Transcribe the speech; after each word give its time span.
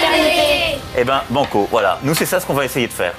fraternité. 0.00 0.78
Eh 0.98 1.04
ben, 1.04 1.22
banco, 1.30 1.68
voilà. 1.70 1.98
Nous, 2.02 2.14
c'est 2.14 2.26
ça 2.26 2.40
ce 2.40 2.46
qu'on 2.46 2.54
va 2.54 2.64
essayer 2.64 2.86
de 2.86 2.92
faire. 2.92 3.14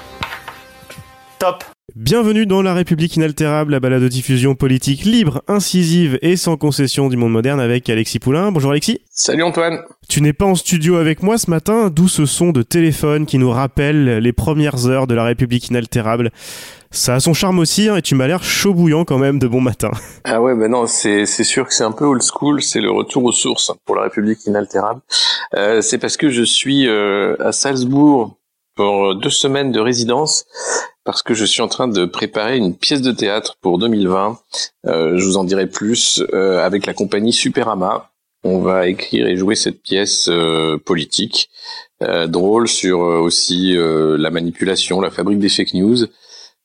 Top 1.38 1.64
Bienvenue 1.94 2.46
dans 2.46 2.62
La 2.62 2.72
République 2.72 3.16
inaltérable, 3.16 3.72
la 3.72 3.80
balade 3.80 4.00
de 4.00 4.08
diffusion 4.08 4.54
politique 4.54 5.04
libre, 5.04 5.42
incisive 5.46 6.18
et 6.22 6.36
sans 6.36 6.56
concession 6.56 7.08
du 7.08 7.18
monde 7.18 7.32
moderne 7.32 7.60
avec 7.60 7.90
Alexis 7.90 8.18
Poulain. 8.18 8.50
Bonjour 8.50 8.70
Alexis. 8.70 9.02
Salut 9.10 9.42
Antoine. 9.42 9.80
Tu 10.08 10.22
n'es 10.22 10.32
pas 10.32 10.46
en 10.46 10.54
studio 10.54 10.96
avec 10.96 11.22
moi 11.22 11.36
ce 11.36 11.50
matin, 11.50 11.90
d'où 11.90 12.08
ce 12.08 12.24
son 12.24 12.50
de 12.50 12.62
téléphone 12.62 13.26
qui 13.26 13.36
nous 13.36 13.50
rappelle 13.50 14.18
les 14.18 14.32
premières 14.32 14.86
heures 14.86 15.06
de 15.06 15.14
La 15.14 15.24
République 15.24 15.68
inaltérable. 15.68 16.30
Ça 16.94 17.14
a 17.14 17.20
son 17.20 17.32
charme 17.32 17.58
aussi, 17.58 17.88
hein, 17.88 17.96
et 17.96 18.02
tu 18.02 18.14
m'as 18.14 18.26
l'air 18.26 18.44
chaud 18.44 18.74
bouillant 18.74 19.06
quand 19.06 19.16
même 19.16 19.38
de 19.38 19.48
bon 19.48 19.60
matin. 19.60 19.90
Ah 20.24 20.40
ouais, 20.40 20.54
ben 20.54 20.70
non, 20.70 20.86
c'est 20.86 21.26
sûr 21.26 21.66
que 21.66 21.74
c'est 21.74 21.82
un 21.82 21.90
peu 21.90 22.04
old 22.04 22.22
school, 22.22 22.62
c'est 22.62 22.80
le 22.80 22.92
retour 22.92 23.24
aux 23.24 23.32
sources 23.32 23.72
pour 23.84 23.96
la 23.96 24.02
République 24.02 24.46
inaltérable. 24.46 25.00
Euh, 25.56 25.82
c'est 25.82 25.98
parce 25.98 26.16
que 26.16 26.30
je 26.30 26.44
suis 26.44 26.86
euh, 26.86 27.34
à 27.40 27.50
Salzbourg 27.50 28.36
pour 28.76 29.16
deux 29.16 29.30
semaines 29.30 29.72
de 29.72 29.80
résidence, 29.80 30.46
parce 31.04 31.22
que 31.22 31.34
je 31.34 31.44
suis 31.44 31.60
en 31.60 31.68
train 31.68 31.88
de 31.88 32.04
préparer 32.04 32.56
une 32.56 32.76
pièce 32.76 33.02
de 33.02 33.10
théâtre 33.10 33.56
pour 33.60 33.78
2020. 33.78 34.38
Euh, 34.86 35.18
je 35.18 35.24
vous 35.24 35.36
en 35.36 35.44
dirai 35.44 35.66
plus 35.66 36.22
euh, 36.32 36.64
avec 36.64 36.86
la 36.86 36.94
compagnie 36.94 37.32
Superama. 37.32 38.10
On 38.44 38.60
va 38.60 38.86
écrire 38.88 39.26
et 39.26 39.36
jouer 39.36 39.54
cette 39.54 39.82
pièce 39.82 40.28
euh, 40.28 40.78
politique, 40.78 41.50
drôle 42.26 42.66
sur 42.66 42.98
aussi 42.98 43.76
la 43.76 44.30
manipulation, 44.30 45.00
la 45.00 45.10
fabrique 45.10 45.38
des 45.38 45.48
fake 45.48 45.74
news 45.74 46.06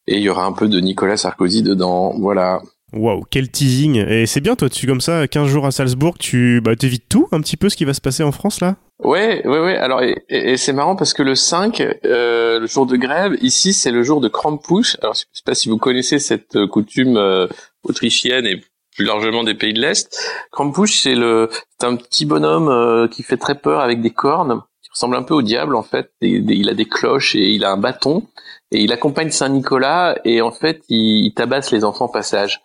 et 0.08 0.18
il 0.18 0.22
y 0.22 0.30
aura 0.30 0.46
un 0.46 0.54
peu 0.54 0.68
de 0.68 0.80
Nicolas 0.80 1.18
Sarkozy 1.18 1.64
dedans. 1.64 2.14
Voilà. 2.18 2.62
Waouh, 2.94 3.24
quel 3.30 3.50
teasing 3.50 3.98
Et 4.08 4.26
c'est 4.26 4.40
bien, 4.40 4.56
toi, 4.56 4.70
tu 4.70 4.88
comme 4.88 5.02
ça, 5.02 5.28
15 5.28 5.48
jours 5.48 5.66
à 5.66 5.72
Salzbourg, 5.72 6.18
tu 6.18 6.62
bah, 6.62 6.76
t'évites 6.76 7.10
tout 7.10 7.28
un 7.34 7.42
petit 7.42 7.58
peu 7.58 7.68
ce 7.68 7.76
qui 7.76 7.84
va 7.84 7.94
se 7.94 8.00
passer 8.00 8.24
en 8.24 8.32
France 8.32 8.62
là? 8.62 8.78
Ouais, 9.04 9.46
ouais, 9.46 9.60
ouais. 9.60 9.78
Alors, 9.78 10.02
et, 10.02 10.58
c'est 10.58 10.74
marrant 10.74 10.96
parce 10.96 11.14
que 11.14 11.22
le 11.22 11.36
5, 11.36 11.82
euh, 12.06 12.60
le 12.60 12.66
jour 12.66 12.86
de 12.86 12.96
grève, 12.96 13.36
ici, 13.42 13.74
c'est 13.74 13.92
le 13.92 14.04
jour 14.04 14.22
de 14.22 14.28
Krampus. 14.28 14.98
Alors, 15.02 15.14
je 15.14 15.20
sais 15.34 15.44
pas 15.46 15.54
si 15.54 15.70
vous 15.70 15.78
connaissez 15.78 16.18
cette 16.18 16.56
euh, 16.56 16.68
coutume 16.68 17.18
euh, 17.18 17.48
autrichienne 17.84 18.46
et 18.46 18.62
plus 18.96 19.06
largement 19.06 19.44
des 19.44 19.54
pays 19.54 19.74
de 19.74 19.80
l'Est. 19.80 20.18
Krampus, 20.52 21.04
c'est 21.04 21.16
le, 21.16 21.50
c'est 21.80 21.86
un 21.86 21.96
petit 21.96 22.26
bonhomme 22.26 22.70
euh, 22.70 23.08
qui 23.08 23.22
fait 23.22 23.38
très 23.38 23.56
peur 23.56 23.82
avec 23.82 24.02
des 24.02 24.10
cornes, 24.10 24.64
ressemble 24.98 25.16
un 25.16 25.24
peu 25.24 25.36
au 25.36 25.44
diable 25.44 25.76
en 25.76 25.84
fait. 25.84 26.12
il 26.22 26.70
a 26.70 26.74
des 26.74 26.86
cloches 26.86 27.36
et 27.36 27.52
il 27.52 27.64
a 27.64 27.72
un 27.72 27.78
bâton 27.78 28.24
et 28.72 28.82
il 28.82 28.92
accompagne 28.92 29.30
Saint 29.30 29.50
Nicolas 29.50 30.18
et 30.26 30.42
en 30.42 30.52
fait 30.52 30.82
il, 30.90 31.32
tabasse 31.36 31.72
les 31.72 31.84
enfants 31.84 32.08
passage. 32.08 32.62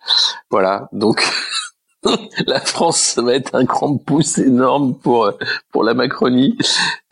Voilà, 0.50 0.88
donc 0.92 1.22
la 2.46 2.58
France 2.60 2.96
ça 2.96 3.22
va 3.22 3.34
être 3.34 3.54
un 3.54 3.64
grand 3.64 3.98
pouce 3.98 4.38
énorme 4.38 4.94
pour 4.94 5.30
pour 5.72 5.84
la 5.84 5.92
Macronie 5.92 6.56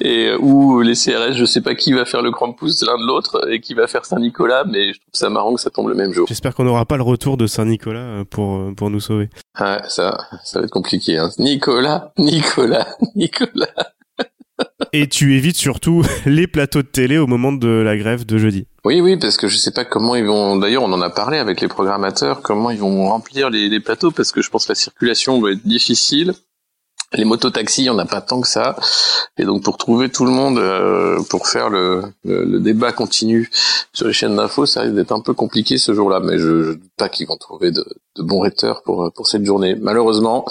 et 0.01 0.33
ou 0.41 0.81
les 0.81 0.95
CRS, 0.95 1.35
je 1.35 1.45
sais 1.45 1.61
pas 1.61 1.75
qui 1.75 1.93
va 1.93 2.07
faire 2.07 2.23
le 2.23 2.31
grand 2.31 2.55
pouce 2.55 2.83
l'un 2.83 2.97
de 2.97 3.07
l'autre 3.07 3.47
et 3.51 3.61
qui 3.61 3.75
va 3.75 3.87
faire 3.87 4.07
Saint 4.07 4.21
Nicolas, 4.21 4.65
mais 4.65 4.95
je 4.95 5.01
trouve 5.01 5.13
ça 5.13 5.29
marrant 5.29 5.55
que 5.55 5.61
ça 5.61 5.69
tombe 5.69 5.89
le 5.91 5.95
même 5.95 6.13
jour. 6.13 6.27
J'espère 6.27 6.55
qu'on 6.55 6.65
n'aura 6.65 6.87
pas 6.87 6.97
le 6.97 7.03
retour 7.03 7.37
de 7.37 7.47
Saint 7.47 7.67
Nicolas 7.67 8.01
euh, 8.01 8.25
pour 8.25 8.57
euh, 8.57 8.73
pour 8.75 8.89
nous 8.89 9.01
sauver. 9.01 9.29
Ah, 9.55 9.83
ça 9.87 10.17
ça 10.45 10.61
va 10.61 10.65
être 10.65 10.73
compliqué. 10.73 11.19
Hein. 11.19 11.29
Nicolas, 11.39 12.15
Nicolas, 12.17 12.87
Nicolas. 13.15 13.93
Et 14.93 15.09
tu 15.09 15.37
évites 15.37 15.57
surtout 15.57 16.03
les 16.27 16.47
plateaux 16.47 16.83
de 16.83 16.89
télé 16.89 17.19
au 17.19 17.27
moment 17.27 17.53
de 17.53 17.69
la 17.69 17.97
grève 17.97 18.27
de 18.27 18.39
jeudi. 18.39 18.67
Oui, 18.85 19.01
oui, 19.01 19.17
parce 19.17 19.37
que 19.37 19.47
je 19.47 19.57
sais 19.57 19.71
pas 19.71 19.85
comment 19.85 20.17
ils 20.17 20.25
vont. 20.25 20.57
D'ailleurs, 20.57 20.83
on 20.83 20.93
en 20.93 21.03
a 21.03 21.11
parlé 21.11 21.39
avec 21.39 21.61
les 21.61 21.69
programmateurs, 21.69 22.43
comment 22.43 22.71
ils 22.71 22.79
vont 22.79 23.09
remplir 23.09 23.51
les, 23.51 23.81
plateaux, 23.81 24.11
parce 24.11 24.33
que 24.33 24.43
je 24.43 24.51
pense 24.51 24.67
que 24.67 24.73
la 24.73 24.77
circulation 24.77 25.41
va 25.41 25.53
être 25.53 25.67
difficile. 25.67 26.35
Les 27.13 27.25
mototaxis, 27.25 27.83
il 27.83 27.85
n'y 27.85 27.91
en 27.91 27.99
a 27.99 28.07
pas 28.07 28.21
tant 28.21 28.41
que 28.41 28.47
ça. 28.47 28.77
Et 29.37 29.45
donc 29.45 29.65
pour 29.65 29.77
trouver 29.79 30.11
tout 30.11 30.25
le 30.25 30.31
monde, 30.31 30.59
euh, 30.59 31.21
pour 31.29 31.49
faire 31.49 31.69
le, 31.69 32.05
le, 32.25 32.61
débat 32.61 32.93
continu 32.93 33.51
sur 33.93 34.07
les 34.07 34.13
chaînes 34.13 34.37
d'infos, 34.37 34.65
ça 34.65 34.83
risque 34.83 34.95
d'être 34.95 35.11
un 35.11 35.21
peu 35.21 35.35
compliqué 35.35 35.77
ce 35.77 35.93
jour-là. 35.93 36.21
Mais 36.21 36.39
je 36.39 36.49
ne 36.49 36.73
doute 36.75 36.83
pas 36.97 37.09
qu'ils 37.09 37.27
vont 37.27 37.37
trouver 37.37 37.73
de, 37.73 37.85
de, 38.17 38.23
bons 38.23 38.39
recteurs 38.39 38.83
pour, 38.85 39.11
pour 39.13 39.27
cette 39.27 39.45
journée. 39.45 39.75
Malheureusement, 39.75 40.45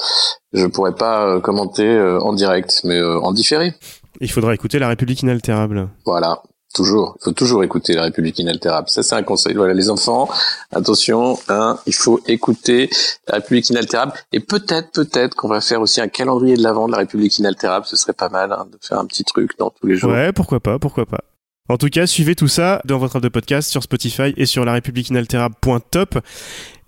je 0.52 0.66
pourrais 0.66 0.96
pas 0.96 1.26
euh, 1.26 1.40
commenter 1.40 1.88
euh, 1.88 2.20
en 2.20 2.34
direct, 2.34 2.82
mais 2.84 3.02
en 3.02 3.32
différé. 3.32 3.74
Il 4.22 4.32
faudra 4.32 4.54
écouter 4.54 4.80
La 4.80 4.90
République 4.90 5.22
inaltérable. 5.22 5.90
Voilà. 6.06 6.42
Toujours, 6.76 7.16
il 7.20 7.24
faut 7.24 7.32
toujours 7.32 7.64
écouter 7.64 7.94
la 7.94 8.04
République 8.04 8.38
inaltérable. 8.38 8.90
Ça, 8.90 9.02
c'est 9.02 9.16
un 9.16 9.24
conseil. 9.24 9.56
Voilà, 9.56 9.74
les 9.74 9.90
enfants, 9.90 10.30
attention, 10.72 11.40
hein, 11.48 11.80
il 11.88 11.96
faut 11.96 12.22
écouter 12.28 12.92
la 13.28 13.36
République 13.36 13.70
inaltérable. 13.72 14.14
Et 14.32 14.40
peut-être, 14.40 14.92
peut-être 14.92 15.36
qu'on 15.36 15.48
va 15.48 15.62
faire 15.62 15.82
aussi 15.82 16.00
un 16.00 16.08
calendrier 16.08 16.56
de 16.58 16.62
l'avant 16.62 16.86
de 16.86 16.92
la 16.92 17.00
République 17.00 17.40
inaltérable. 17.40 17.88
Ce 17.88 17.96
serait 17.96 18.14
pas 18.14 18.30
mal 18.30 18.52
hein, 18.52 18.68
de 18.72 18.78
faire 18.82 19.00
un 19.00 19.06
petit 19.08 19.24
truc 19.24 19.58
dans 19.58 19.72
tous 19.72 19.88
les 19.88 19.96
jours. 19.96 20.12
Ouais, 20.12 20.32
pourquoi 20.32 20.60
pas, 20.60 20.78
pourquoi 20.78 21.08
pas. 21.08 21.24
En 21.70 21.78
tout 21.78 21.90
cas, 21.90 22.08
suivez 22.08 22.36
tout 22.36 22.48
ça 22.48 22.82
dans 22.86 22.98
votre 22.98 23.18
app 23.18 23.22
de 23.22 23.30
podcast 23.30 23.70
sur 23.70 23.84
Spotify 23.84 24.34
et 24.38 24.48
sur 24.48 24.66
la 24.66 24.74
république 24.74 25.10
inaltérable.top. 25.10 26.18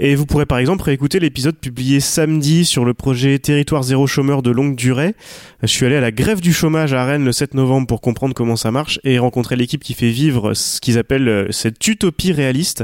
Et 0.03 0.15
vous 0.15 0.25
pourrez 0.25 0.47
par 0.47 0.57
exemple 0.57 0.81
réécouter 0.81 1.19
l'épisode 1.19 1.55
publié 1.55 1.99
samedi 1.99 2.65
sur 2.65 2.85
le 2.85 2.95
projet 2.95 3.37
Territoire 3.37 3.83
zéro 3.83 4.07
chômeur 4.07 4.41
de 4.41 4.49
longue 4.49 4.75
durée. 4.75 5.13
Je 5.61 5.67
suis 5.67 5.85
allé 5.85 5.95
à 5.95 6.01
la 6.01 6.11
grève 6.11 6.41
du 6.41 6.53
chômage 6.53 6.91
à 6.93 7.05
Rennes 7.05 7.23
le 7.23 7.31
7 7.31 7.53
novembre 7.53 7.85
pour 7.85 8.01
comprendre 8.01 8.33
comment 8.33 8.55
ça 8.55 8.71
marche 8.71 8.99
et 9.03 9.19
rencontrer 9.19 9.55
l'équipe 9.55 9.83
qui 9.83 9.93
fait 9.93 10.09
vivre 10.09 10.55
ce 10.55 10.81
qu'ils 10.81 10.97
appellent 10.97 11.29
euh, 11.29 11.51
cette 11.51 11.87
utopie 11.87 12.31
réaliste 12.31 12.83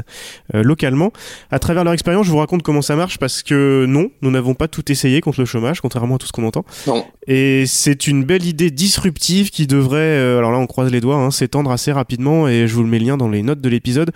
euh, 0.54 0.62
localement. 0.62 1.10
À 1.50 1.58
travers 1.58 1.82
leur 1.82 1.92
expérience, 1.92 2.24
je 2.24 2.30
vous 2.30 2.36
raconte 2.36 2.62
comment 2.62 2.82
ça 2.82 2.94
marche 2.94 3.18
parce 3.18 3.42
que 3.42 3.84
non, 3.88 4.10
nous 4.22 4.30
n'avons 4.30 4.54
pas 4.54 4.68
tout 4.68 4.92
essayé 4.92 5.20
contre 5.20 5.40
le 5.40 5.46
chômage, 5.46 5.80
contrairement 5.80 6.14
à 6.14 6.18
tout 6.18 6.28
ce 6.28 6.32
qu'on 6.32 6.46
entend. 6.46 6.64
Non. 6.86 7.04
Et 7.26 7.66
c'est 7.66 8.06
une 8.06 8.22
belle 8.22 8.46
idée 8.46 8.70
disruptive 8.70 9.50
qui 9.50 9.66
devrait, 9.66 9.98
euh, 9.98 10.38
alors 10.38 10.52
là 10.52 10.58
on 10.58 10.68
croise 10.68 10.92
les 10.92 11.00
doigts, 11.00 11.16
hein, 11.16 11.32
s'étendre 11.32 11.72
assez 11.72 11.90
rapidement 11.90 12.46
et 12.46 12.68
je 12.68 12.74
vous 12.76 12.84
le 12.84 12.88
mets 12.88 13.00
le 13.00 13.06
lien 13.06 13.16
dans 13.16 13.28
les 13.28 13.42
notes 13.42 13.60
de 13.60 13.68
l'épisode 13.68 14.12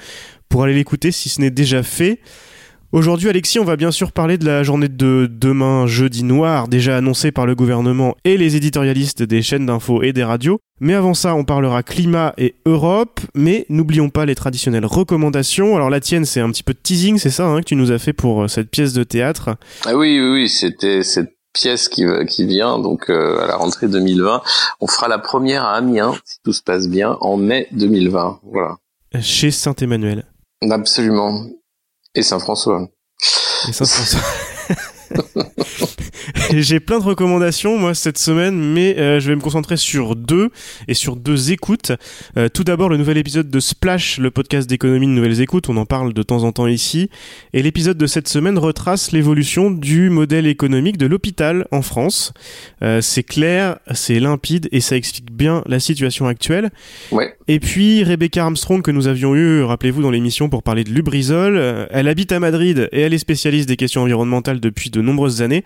pour 0.48 0.62
aller 0.62 0.74
l'écouter 0.74 1.10
si 1.10 1.30
ce 1.30 1.40
n'est 1.40 1.50
déjà 1.50 1.82
fait. 1.82 2.20
Aujourd'hui, 2.92 3.30
Alexis, 3.30 3.58
on 3.58 3.64
va 3.64 3.76
bien 3.76 3.90
sûr 3.90 4.12
parler 4.12 4.36
de 4.36 4.44
la 4.44 4.62
journée 4.62 4.88
de 4.88 5.26
demain, 5.26 5.86
jeudi 5.86 6.24
noir, 6.24 6.68
déjà 6.68 6.98
annoncée 6.98 7.32
par 7.32 7.46
le 7.46 7.54
gouvernement 7.54 8.16
et 8.24 8.36
les 8.36 8.54
éditorialistes 8.54 9.22
des 9.22 9.40
chaînes 9.40 9.64
d'infos 9.64 10.02
et 10.02 10.12
des 10.12 10.22
radios. 10.22 10.58
Mais 10.78 10.92
avant 10.92 11.14
ça, 11.14 11.34
on 11.34 11.44
parlera 11.44 11.82
climat 11.82 12.34
et 12.36 12.54
Europe, 12.66 13.20
mais 13.34 13.64
n'oublions 13.70 14.10
pas 14.10 14.26
les 14.26 14.34
traditionnelles 14.34 14.84
recommandations. 14.84 15.74
Alors 15.74 15.88
la 15.88 16.00
tienne, 16.00 16.26
c'est 16.26 16.40
un 16.40 16.50
petit 16.50 16.62
peu 16.62 16.74
de 16.74 16.80
teasing, 16.82 17.16
c'est 17.16 17.30
ça 17.30 17.46
hein, 17.46 17.60
que 17.60 17.64
tu 17.64 17.76
nous 17.76 17.92
as 17.92 17.98
fait 17.98 18.12
pour 18.12 18.42
euh, 18.42 18.48
cette 18.48 18.68
pièce 18.68 18.92
de 18.92 19.04
théâtre? 19.04 19.56
Ah 19.86 19.96
oui, 19.96 20.20
oui, 20.20 20.30
oui, 20.30 20.48
c'était 20.50 21.02
cette 21.02 21.32
pièce 21.54 21.88
qui, 21.88 22.04
qui 22.28 22.44
vient 22.44 22.78
donc 22.78 23.08
euh, 23.08 23.42
à 23.42 23.46
la 23.46 23.56
rentrée 23.56 23.88
2020. 23.88 24.42
On 24.82 24.86
fera 24.86 25.08
la 25.08 25.18
première 25.18 25.64
à 25.64 25.76
Amiens, 25.76 26.12
si 26.26 26.36
tout 26.44 26.52
se 26.52 26.62
passe 26.62 26.88
bien, 26.88 27.16
en 27.22 27.38
mai 27.38 27.68
2020. 27.72 28.40
Voilà. 28.52 28.76
Chez 29.22 29.50
Saint-Emmanuel. 29.50 30.26
Absolument. 30.70 31.46
Et 32.14 32.22
Saint-François. 32.22 32.88
Et 33.68 33.72
Saint-François. 33.72 34.20
J'ai 36.52 36.80
plein 36.80 36.98
de 36.98 37.04
recommandations 37.04 37.78
moi 37.78 37.94
cette 37.94 38.18
semaine, 38.18 38.54
mais 38.54 38.98
euh, 38.98 39.20
je 39.20 39.28
vais 39.28 39.36
me 39.36 39.40
concentrer 39.40 39.76
sur 39.76 40.16
deux 40.16 40.50
et 40.88 40.94
sur 40.94 41.16
deux 41.16 41.52
écoutes. 41.52 41.92
Euh, 42.36 42.48
tout 42.48 42.64
d'abord 42.64 42.88
le 42.88 42.98
nouvel 42.98 43.16
épisode 43.16 43.48
de 43.48 43.60
Splash, 43.60 44.18
le 44.18 44.30
podcast 44.30 44.68
d'économie 44.68 45.06
de 45.06 45.12
nouvelles 45.12 45.40
écoutes, 45.40 45.70
on 45.70 45.76
en 45.76 45.86
parle 45.86 46.12
de 46.12 46.22
temps 46.22 46.44
en 46.44 46.52
temps 46.52 46.66
ici. 46.66 47.08
Et 47.54 47.62
l'épisode 47.62 47.96
de 47.96 48.06
cette 48.06 48.28
semaine 48.28 48.58
retrace 48.58 49.12
l'évolution 49.12 49.70
du 49.70 50.10
modèle 50.10 50.46
économique 50.46 50.98
de 50.98 51.06
l'hôpital 51.06 51.66
en 51.70 51.80
France. 51.80 52.34
Euh, 52.82 53.00
c'est 53.00 53.22
clair, 53.22 53.78
c'est 53.94 54.20
limpide 54.20 54.68
et 54.72 54.80
ça 54.80 54.96
explique 54.96 55.32
bien 55.32 55.62
la 55.66 55.80
situation 55.80 56.26
actuelle. 56.26 56.70
Ouais. 57.10 57.34
Et 57.52 57.60
puis 57.60 58.02
Rebecca 58.02 58.44
Armstrong 58.44 58.80
que 58.80 58.90
nous 58.90 59.08
avions 59.08 59.34
eu, 59.34 59.62
rappelez-vous 59.62 60.00
dans 60.00 60.10
l'émission 60.10 60.48
pour 60.48 60.62
parler 60.62 60.84
de 60.84 60.90
Lubrizol, 60.90 61.86
elle 61.90 62.08
habite 62.08 62.32
à 62.32 62.40
Madrid 62.40 62.88
et 62.92 63.02
elle 63.02 63.12
est 63.12 63.18
spécialiste 63.18 63.68
des 63.68 63.76
questions 63.76 64.00
environnementales 64.00 64.58
depuis 64.58 64.88
de 64.88 65.02
nombreuses 65.02 65.42
années. 65.42 65.62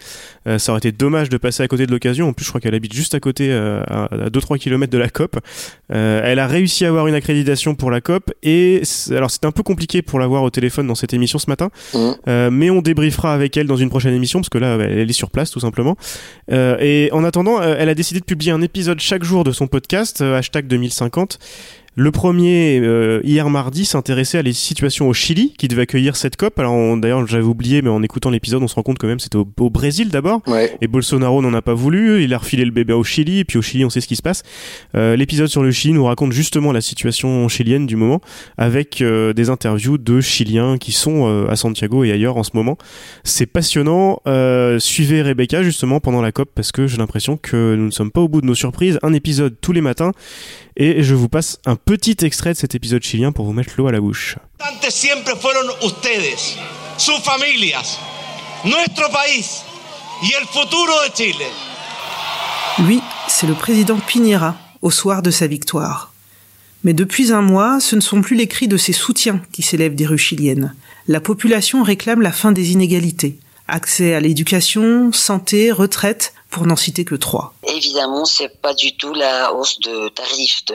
ça 0.58 0.72
aurait 0.72 0.80
été 0.80 0.90
dommage 0.90 1.28
de 1.28 1.36
passer 1.36 1.62
à 1.62 1.68
côté 1.68 1.86
de 1.86 1.92
l'occasion. 1.92 2.26
En 2.26 2.32
plus, 2.32 2.44
je 2.44 2.50
crois 2.50 2.60
qu'elle 2.60 2.74
habite 2.74 2.92
juste 2.92 3.14
à 3.14 3.20
côté, 3.20 3.52
euh, 3.52 3.84
à 3.86 4.08
2-3 4.30 4.58
km 4.58 4.90
de 4.90 4.98
la 4.98 5.08
COP. 5.08 5.38
Euh, 5.92 6.22
elle 6.24 6.40
a 6.40 6.48
réussi 6.48 6.84
à 6.84 6.88
avoir 6.88 7.06
une 7.06 7.14
accréditation 7.14 7.76
pour 7.76 7.92
la 7.92 8.00
COP 8.00 8.32
et 8.42 8.82
alors 9.10 9.30
c'était 9.30 9.46
un 9.46 9.52
peu 9.52 9.62
compliqué 9.62 10.02
pour 10.02 10.18
l'avoir 10.18 10.42
au 10.42 10.50
téléphone 10.50 10.88
dans 10.88 10.96
cette 10.96 11.14
émission 11.14 11.38
ce 11.38 11.48
matin, 11.48 11.70
mmh. 11.94 11.98
euh, 12.26 12.50
mais 12.50 12.68
on 12.68 12.82
débriefera 12.82 13.32
avec 13.32 13.56
elle 13.56 13.68
dans 13.68 13.76
une 13.76 13.90
prochaine 13.90 14.12
émission 14.12 14.40
parce 14.40 14.48
que 14.48 14.58
là, 14.58 14.76
elle 14.80 15.08
est 15.08 15.12
sur 15.12 15.30
place 15.30 15.52
tout 15.52 15.60
simplement. 15.60 15.96
et 16.50 17.10
en 17.12 17.22
attendant, 17.22 17.62
elle 17.62 17.88
a 17.88 17.94
décidé 17.94 18.18
de 18.18 18.24
publier 18.24 18.50
un 18.50 18.62
épisode 18.62 18.98
chaque 18.98 19.22
jour 19.22 19.44
de 19.44 19.52
son 19.52 19.68
podcast 19.68 20.20
hashtag 20.20 20.66
2050 20.66 21.38
Le 21.98 22.10
premier, 22.10 22.78
euh, 22.82 23.22
hier 23.24 23.48
mardi, 23.48 23.86
s'intéressait 23.86 24.36
à 24.36 24.42
les 24.42 24.52
situations 24.52 25.08
au 25.08 25.14
Chili, 25.14 25.54
qui 25.56 25.66
devait 25.66 25.82
accueillir 25.82 26.14
cette 26.16 26.36
COP. 26.36 26.58
Alors 26.58 26.94
d'ailleurs, 26.98 27.26
j'avais 27.26 27.42
oublié, 27.42 27.80
mais 27.80 27.88
en 27.88 28.02
écoutant 28.02 28.28
l'épisode, 28.28 28.62
on 28.62 28.68
se 28.68 28.74
rend 28.74 28.82
compte 28.82 28.98
quand 28.98 29.06
même 29.06 29.18
c'était 29.18 29.36
au, 29.38 29.48
au 29.60 29.70
Brésil 29.70 30.10
d'abord. 30.10 30.42
Ouais. 30.46 30.76
Et 30.82 30.88
Bolsonaro 30.88 31.40
n'en 31.40 31.54
a 31.54 31.62
pas 31.62 31.72
voulu, 31.72 32.22
il 32.22 32.34
a 32.34 32.38
refilé 32.38 32.66
le 32.66 32.70
bébé 32.70 32.92
au 32.92 33.02
Chili, 33.02 33.38
et 33.38 33.44
puis 33.44 33.56
au 33.56 33.62
Chili, 33.62 33.82
on 33.86 33.88
sait 33.88 34.02
ce 34.02 34.08
qui 34.08 34.16
se 34.16 34.20
passe. 34.20 34.42
Euh, 34.94 35.16
L'épisode 35.16 35.48
sur 35.48 35.62
le 35.62 35.70
Chili 35.70 35.94
nous 35.94 36.04
raconte 36.04 36.32
justement 36.32 36.70
la 36.70 36.82
situation 36.82 37.48
chilienne 37.48 37.86
du 37.86 37.96
moment, 37.96 38.20
avec 38.58 39.00
euh, 39.00 39.32
des 39.32 39.48
interviews 39.48 39.96
de 39.96 40.20
Chiliens 40.20 40.76
qui 40.76 40.92
sont 40.92 41.26
euh, 41.26 41.48
à 41.48 41.56
Santiago 41.56 42.04
et 42.04 42.12
ailleurs 42.12 42.36
en 42.36 42.42
ce 42.42 42.50
moment. 42.52 42.76
C'est 43.24 43.46
passionnant. 43.46 44.20
Euh, 44.26 44.78
suivez 44.78 45.22
Rebecca 45.22 45.62
justement 45.62 46.00
pendant 46.00 46.20
la 46.20 46.30
COP, 46.30 46.50
parce 46.54 46.72
que 46.72 46.86
j'ai 46.86 46.98
l'impression 46.98 47.38
que 47.38 47.74
nous 47.74 47.86
ne 47.86 47.90
sommes 47.90 48.10
pas 48.10 48.20
au 48.20 48.28
bout 48.28 48.42
de 48.42 48.46
nos 48.46 48.54
surprises. 48.54 48.98
Un 49.02 49.14
épisode 49.14 49.54
tous 49.62 49.72
les 49.72 49.80
matins, 49.80 50.12
et 50.76 51.02
je 51.02 51.14
vous 51.14 51.30
passe 51.30 51.58
un 51.64 51.76
petit 51.86 52.16
extrait 52.24 52.52
de 52.52 52.58
cet 52.58 52.74
épisode 52.74 53.04
chilien 53.04 53.30
pour 53.30 53.44
vous 53.44 53.52
mettre 53.52 53.74
l'eau 53.78 53.86
à 53.86 53.92
la 53.92 54.00
bouche. 54.00 54.36
siempre 54.90 55.36
fueron 55.36 55.70
ustedes, 55.84 56.56
sus 56.98 57.20
familias, 57.22 57.98
nuestro 58.64 59.08
país 59.10 59.62
y 60.20 60.32
el 60.32 60.46
futuro 60.48 60.92
de 61.08 61.14
Chile. 61.14 61.46
Lui, 62.78 63.00
c'est 63.28 63.46
le 63.46 63.54
président 63.54 63.98
Piñera, 63.98 64.56
au 64.82 64.90
soir 64.90 65.22
de 65.22 65.30
sa 65.30 65.46
victoire. 65.46 66.12
Mais 66.82 66.92
depuis 66.92 67.32
un 67.32 67.42
mois, 67.42 67.78
ce 67.78 67.94
ne 67.94 68.00
sont 68.00 68.20
plus 68.20 68.34
les 68.34 68.48
cris 68.48 68.66
de 68.66 68.76
ses 68.76 68.92
soutiens 68.92 69.40
qui 69.52 69.62
s'élèvent 69.62 69.94
des 69.94 70.06
rues 70.06 70.18
chiliennes. 70.18 70.74
La 71.06 71.20
population 71.20 71.84
réclame 71.84 72.20
la 72.20 72.32
fin 72.32 72.50
des 72.50 72.72
inégalités. 72.72 73.38
Accès 73.68 74.12
à 74.12 74.20
l'éducation, 74.20 75.12
santé, 75.12 75.70
retraite, 75.70 76.34
pour 76.50 76.66
n'en 76.66 76.76
citer 76.76 77.04
que 77.04 77.14
trois. 77.14 77.54
Évidemment, 77.68 78.24
c'est 78.24 78.60
pas 78.60 78.74
du 78.74 78.96
tout 78.96 79.14
la 79.14 79.52
hausse 79.54 79.78
de 79.80 80.08
tarif 80.08 80.64
de, 80.66 80.74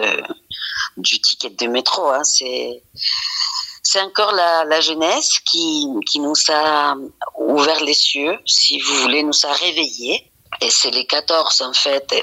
du 0.97 1.19
ticket 1.19 1.49
de 1.51 1.67
métro. 1.67 2.07
Hein. 2.09 2.23
C'est, 2.23 4.01
encore 4.01 4.33
la, 4.33 4.81
jeunesse 4.81 5.39
qui, 5.39 5.85
nous 6.15 6.33
a 6.49 6.95
ouvert 7.39 7.83
les 7.83 7.93
cieux, 7.93 8.37
si 8.45 8.79
vous 8.79 8.95
voulez, 9.01 9.23
nous 9.23 9.45
a 9.45 9.53
réveillés. 9.53 10.31
Et 10.61 10.69
c'est 10.69 10.91
les 10.91 11.05
14, 11.05 11.61
en 11.61 11.71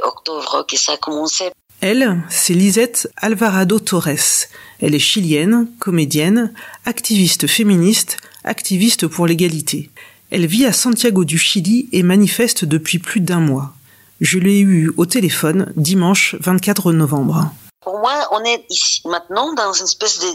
octobre 0.02 0.67
que 0.67 0.76
ça 0.76 0.93
a 0.93 0.96
commencé. 0.96 1.50
Elle, 1.81 2.23
c'est 2.29 2.55
Lisette 2.55 3.08
Alvarado 3.17 3.79
Torres. 3.79 4.49
Elle 4.81 4.94
est 4.94 5.00
chilienne, 5.00 5.69
comédienne, 5.79 6.52
activiste 6.85 7.46
féministe, 7.46 8.17
activiste 8.44 9.06
pour 9.06 9.26
l'égalité. 9.26 9.90
Elle 10.31 10.46
vit 10.46 10.67
à 10.67 10.73
Santiago 10.73 11.25
du 11.25 11.38
Chili 11.38 11.88
et 11.93 12.02
manifeste 12.02 12.64
depuis 12.64 12.99
plus 12.99 13.20
d'un 13.20 13.40
mois. 13.40 13.75
Je 14.20 14.38
l'ai 14.38 14.58
eue 14.58 14.90
au 14.96 15.06
téléphone 15.06 15.73
dimanche 15.76 16.35
24 16.40 16.93
novembre. 16.93 17.52
Pour 17.88 18.00
moi, 18.00 18.29
on 18.32 18.44
est 18.44 18.67
ici 18.69 19.00
maintenant 19.06 19.55
dans 19.55 19.73
une 19.73 19.85
espèce 19.87 20.19
de 20.20 20.26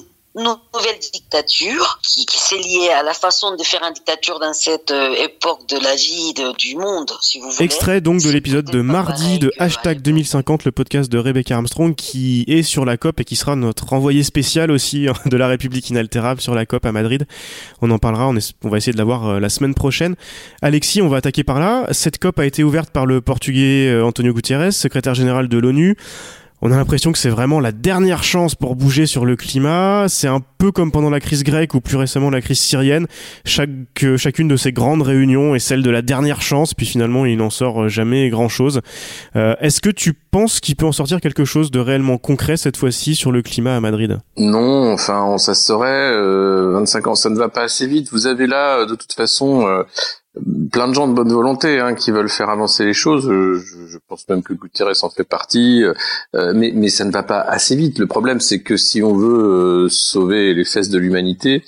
nouvelle 0.41 0.97
dictature 1.13 1.99
qui, 2.01 2.25
qui 2.25 2.39
s'est 2.39 2.57
liée 2.57 2.89
à 2.89 3.03
la 3.03 3.13
façon 3.13 3.55
de 3.55 3.61
faire 3.63 3.83
une 3.87 3.93
dictature 3.93 4.39
dans 4.39 4.53
cette 4.53 4.89
euh, 4.89 5.13
époque 5.23 5.69
de 5.69 5.77
la 5.77 5.95
vie 5.95 6.33
de- 6.33 6.55
du 6.57 6.75
monde, 6.75 7.11
si 7.21 7.39
vous 7.39 7.51
voulez. 7.51 7.63
Extrait 7.65 8.01
donc 8.01 8.23
de 8.23 8.31
l'épisode 8.31 8.65
de 8.65 8.81
mardi 8.81 9.37
de 9.37 9.51
hashtag 9.59 10.01
2050, 10.01 10.65
le 10.65 10.71
podcast 10.71 11.11
de 11.11 11.19
Rebecca 11.19 11.53
Armstrong 11.55 11.93
qui 11.93 12.43
est 12.47 12.63
sur 12.63 12.85
la 12.85 12.97
COP 12.97 13.19
et 13.19 13.23
qui 13.25 13.35
sera 13.35 13.55
notre 13.55 13.93
envoyé 13.93 14.23
spécial 14.23 14.71
aussi 14.71 15.07
hein, 15.07 15.13
de 15.27 15.37
la 15.37 15.47
République 15.47 15.87
inaltérable 15.91 16.41
sur 16.41 16.55
la 16.55 16.65
COP 16.65 16.87
à 16.87 16.91
Madrid. 16.91 17.27
On 17.83 17.91
en 17.91 17.99
parlera, 17.99 18.27
on, 18.27 18.35
est- 18.35 18.55
on 18.63 18.69
va 18.69 18.77
essayer 18.77 18.93
de 18.93 18.97
la 18.97 19.03
voir 19.03 19.27
euh, 19.27 19.39
la 19.39 19.49
semaine 19.49 19.75
prochaine. 19.75 20.15
Alexis, 20.63 21.03
on 21.03 21.09
va 21.09 21.17
attaquer 21.17 21.43
par 21.43 21.59
là. 21.59 21.85
Cette 21.91 22.17
COP 22.17 22.39
a 22.39 22.45
été 22.47 22.63
ouverte 22.63 22.89
par 22.89 23.05
le 23.05 23.21
portugais 23.21 23.87
euh, 23.89 24.03
Antonio 24.03 24.33
Gutiérrez, 24.33 24.71
secrétaire 24.71 25.13
général 25.13 25.47
de 25.47 25.59
l'ONU. 25.59 25.95
On 26.65 26.71
a 26.71 26.77
l'impression 26.77 27.11
que 27.11 27.17
c'est 27.17 27.29
vraiment 27.29 27.59
la 27.59 27.73
dernière 27.73 28.23
chance 28.23 28.55
pour 28.55 28.77
bouger 28.77 29.05
sur 29.05 29.25
le 29.25 29.35
climat. 29.35 30.05
C'est 30.07 30.29
un 30.29 30.39
peu 30.57 30.71
comme 30.71 30.93
pendant 30.93 31.09
la 31.09 31.19
crise 31.19 31.43
grecque 31.43 31.73
ou 31.73 31.81
plus 31.81 31.97
récemment 31.97 32.29
la 32.29 32.39
crise 32.39 32.59
syrienne. 32.59 33.05
Chaque, 33.43 33.69
euh, 34.03 34.15
chacune 34.15 34.47
de 34.47 34.55
ces 34.55 34.71
grandes 34.71 35.01
réunions 35.01 35.55
est 35.55 35.59
celle 35.59 35.83
de 35.83 35.89
la 35.89 36.01
dernière 36.01 36.41
chance, 36.41 36.73
puis 36.73 36.85
finalement 36.85 37.25
il 37.25 37.35
n'en 37.35 37.49
sort 37.49 37.89
jamais 37.89 38.29
grand 38.29 38.47
chose. 38.47 38.79
Est-ce 39.35 39.81
que 39.81 39.89
tu 39.89 40.13
penses 40.13 40.59
qu'il 40.59 40.75
peut 40.75 40.85
en 40.85 40.91
sortir 40.91 41.21
quelque 41.21 41.45
chose 41.45 41.69
de 41.69 41.79
réellement 41.79 42.17
concret 42.17 42.57
cette 42.57 42.77
fois-ci 42.77 43.13
sur 43.15 43.31
le 43.31 43.41
climat 43.41 43.75
à 43.75 43.79
Madrid? 43.79 44.19
Non, 44.37 44.93
enfin, 44.93 45.37
ça 45.37 45.53
se 45.53 45.65
saurait. 45.65 46.11
euh, 46.13 46.71
25 46.73 47.07
ans, 47.07 47.15
ça 47.15 47.29
ne 47.29 47.37
va 47.37 47.49
pas 47.49 47.63
assez 47.63 47.85
vite. 47.87 48.09
Vous 48.11 48.25
avez 48.25 48.47
là, 48.47 48.79
euh, 48.79 48.85
de 48.85 48.95
toute 48.95 49.13
façon, 49.13 49.67
euh, 49.67 49.83
plein 50.71 50.87
de 50.87 50.93
gens 50.93 51.07
de 51.07 51.13
bonne 51.13 51.31
volonté 51.31 51.79
hein, 51.79 51.93
qui 51.93 52.11
veulent 52.11 52.29
faire 52.29 52.49
avancer 52.49 52.85
les 52.85 52.93
choses. 52.93 53.29
Euh, 53.29 53.63
Je, 53.87 53.97
pense 54.07 54.27
même 54.29 54.43
que 54.43 54.53
Guterres 54.53 55.03
en 55.03 55.09
fait 55.09 55.23
partie, 55.23 55.83
euh, 55.83 56.53
mais, 56.55 56.71
mais 56.75 56.89
ça 56.89 57.05
ne 57.05 57.11
va 57.11 57.23
pas 57.23 57.39
assez 57.39 57.75
vite. 57.75 57.99
Le 57.99 58.07
problème, 58.07 58.39
c'est 58.39 58.61
que 58.61 58.77
si 58.77 59.01
on 59.01 59.15
veut 59.15 59.85
euh, 59.85 59.89
sauver 59.89 60.53
les 60.53 60.65
fesses 60.65 60.89
de 60.89 60.97
l'humanité 60.97 61.63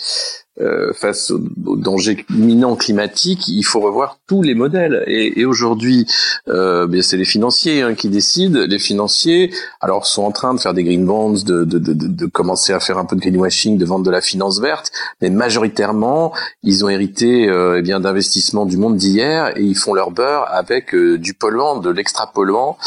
euh, 0.62 0.94
face 0.94 1.31
au, 1.31 1.42
au 1.66 1.75
danger 1.75 2.25
imminent 2.30 2.75
climatique, 2.75 3.48
il 3.48 3.63
faut 3.63 3.80
revoir 3.81 4.19
tous 4.28 4.42
les 4.42 4.56
modèles. 4.56 5.04
Et, 5.07 5.42
et 5.42 5.46
aujourd'hui, 5.46 6.06
euh, 6.48 6.88
c'est 7.02 7.18
les 7.18 7.25
financiers 7.25 7.81
hein, 7.81 7.94
qui 7.94 8.10
décident. 8.10 8.62
Les 8.68 8.80
financiers, 8.80 9.52
alors, 9.81 10.06
sont 10.06 10.24
en 10.24 10.31
train 10.31 10.54
de 10.54 10.60
faire 10.60 10.74
des 10.74 10.84
green 10.84 11.06
bonds, 11.06 11.34
de, 11.34 11.63
de, 11.66 11.80
de, 11.80 11.94
de, 11.94 12.25
commencer 12.25 12.74
à 12.74 12.80
faire 12.80 12.98
un 12.98 13.06
peu 13.06 13.16
de 13.16 13.22
greenwashing, 13.22 13.78
de 13.78 13.86
vendre 13.86 14.06
de 14.06 14.12
la 14.12 14.22
finance 14.22 14.60
verte, 14.60 14.92
mais 15.22 15.30
majoritairement, 15.30 16.34
ils 16.63 16.84
ont 16.86 16.90
hérité 16.90 17.48
euh, 17.50 17.80
eh 17.80 17.81
bien 17.81 18.00
d'investissements 18.00 18.66
du 18.66 18.78
monde 18.78 18.98
d'hier 18.98 19.57
et 19.57 19.62
ils 19.63 19.78
font 19.78 19.94
leur 19.94 20.12
beurre 20.12 20.48
avec 20.52 20.94
euh, 20.94 21.18
du 21.18 21.34
polluant, 21.34 21.78
de 21.78 21.90
l'extra-polluant, 21.90 22.78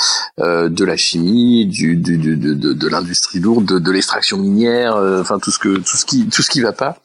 euh, 0.40 0.68
de 0.68 0.84
la 0.84 0.96
chimie, 0.96 1.66
du, 1.66 1.96
du, 1.96 2.18
du- 2.18 2.36
de, 2.36 2.72
de, 2.72 2.88
l'industrie 2.88 3.40
lourde, 3.40 3.80
de, 3.80 3.90
l'extraction 3.90 4.38
minière, 4.38 4.96
enfin 5.20 5.38
tout 5.38 5.50
ce 5.50 5.58
que 5.58 5.78
tout 5.78 5.96
ce 5.96 6.04
qui 6.04 6.26
tout 6.28 6.42
ce 6.42 6.50
qui 6.50 6.60
va 6.60 6.72
pas. 6.72 6.98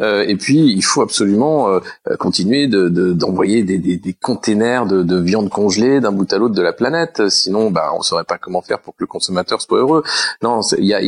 Euh, 0.00 0.24
et 0.26 0.36
puis 0.36 0.72
il 0.72 0.82
faut 0.82 1.02
absolument 1.02 1.68
euh, 1.70 1.80
continuer 2.18 2.68
de- 2.68 2.88
de- 2.88 3.12
d'envoyer 3.12 3.62
des, 3.64 3.78
des, 3.78 3.96
des 3.96 4.12
containers 4.12 4.86
de, 4.86 5.02
de 5.02 5.18
viande 5.18 5.48
congelée 5.50 6.00
d'un 6.00 6.12
bout 6.12 6.32
à 6.32 6.38
l'autre 6.38 6.54
de 6.54 6.62
la 6.62 6.72
planète. 6.72 7.28
Sinon, 7.28 7.70
bah 7.70 7.90
on 7.96 8.02
saurait 8.02 8.24
pas 8.24 8.38
comment 8.38 8.62
faire 8.62 8.80
pour 8.80 8.94
que 8.94 9.02
le 9.02 9.06
consommateur 9.08 9.60
soit 9.60 9.78
heureux. 9.78 10.02
Non, 10.42 10.60
il 10.78 10.84
y 10.86 10.94
a 10.94 11.00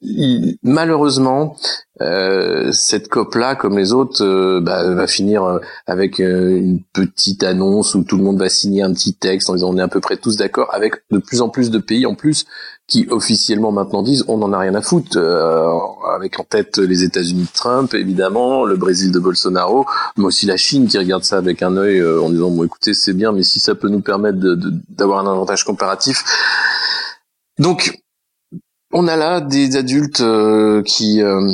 il- 0.00 0.58
malheureusement, 0.62 1.56
euh, 2.00 2.70
cette 2.72 3.08
COP-là, 3.08 3.56
comme 3.56 3.76
les 3.76 3.92
autres, 3.92 4.24
euh, 4.24 4.60
bah, 4.60 4.94
va 4.94 5.06
finir 5.08 5.42
euh, 5.42 5.58
avec 5.86 6.20
euh, 6.20 6.56
une 6.56 6.82
petite 6.92 7.42
annonce 7.42 7.96
où 7.96 8.04
tout 8.04 8.16
le 8.16 8.22
monde 8.22 8.38
va 8.38 8.48
signer 8.48 8.82
un 8.82 8.92
petit 8.92 9.14
texte 9.14 9.50
en 9.50 9.54
disant 9.54 9.70
on 9.70 9.76
est 9.78 9.82
à 9.82 9.88
peu 9.88 10.00
près 10.00 10.16
tous 10.16 10.36
d'accord, 10.36 10.72
avec 10.72 10.94
de 11.10 11.18
plus 11.18 11.40
en 11.40 11.48
plus 11.48 11.70
de 11.70 11.78
pays 11.78 12.06
en 12.06 12.14
plus 12.14 12.46
qui 12.88 13.06
officiellement 13.10 13.70
maintenant 13.70 14.02
disent 14.02 14.24
on 14.28 14.38
n'en 14.38 14.52
a 14.52 14.58
rien 14.58 14.74
à 14.74 14.80
foutre, 14.80 15.16
euh, 15.16 15.70
avec 16.16 16.40
en 16.40 16.44
tête 16.44 16.78
les 16.78 17.04
États-Unis 17.04 17.42
de 17.42 17.52
Trump 17.54 17.94
évidemment, 17.94 18.64
le 18.64 18.76
Brésil 18.76 19.12
de 19.12 19.18
Bolsonaro, 19.20 19.86
mais 20.16 20.24
aussi 20.24 20.46
la 20.46 20.56
Chine 20.56 20.88
qui 20.88 20.98
regarde 20.98 21.22
ça 21.22 21.36
avec 21.36 21.62
un 21.62 21.76
œil 21.76 22.00
euh, 22.00 22.20
en 22.20 22.30
disant 22.30 22.50
bon 22.50 22.64
écoutez 22.64 22.94
c'est 22.94 23.12
bien, 23.12 23.30
mais 23.30 23.42
si 23.42 23.60
ça 23.60 23.74
peut 23.74 23.88
nous 23.88 24.00
permettre 24.00 24.38
d'avoir 24.88 25.20
un 25.20 25.30
avantage 25.30 25.64
comparatif, 25.64 26.24
donc 27.58 27.92
on 28.92 29.06
a 29.06 29.16
là 29.16 29.40
des 29.40 29.76
adultes 29.76 30.20
euh, 30.20 30.82
qui 30.82 31.22
euh, 31.22 31.52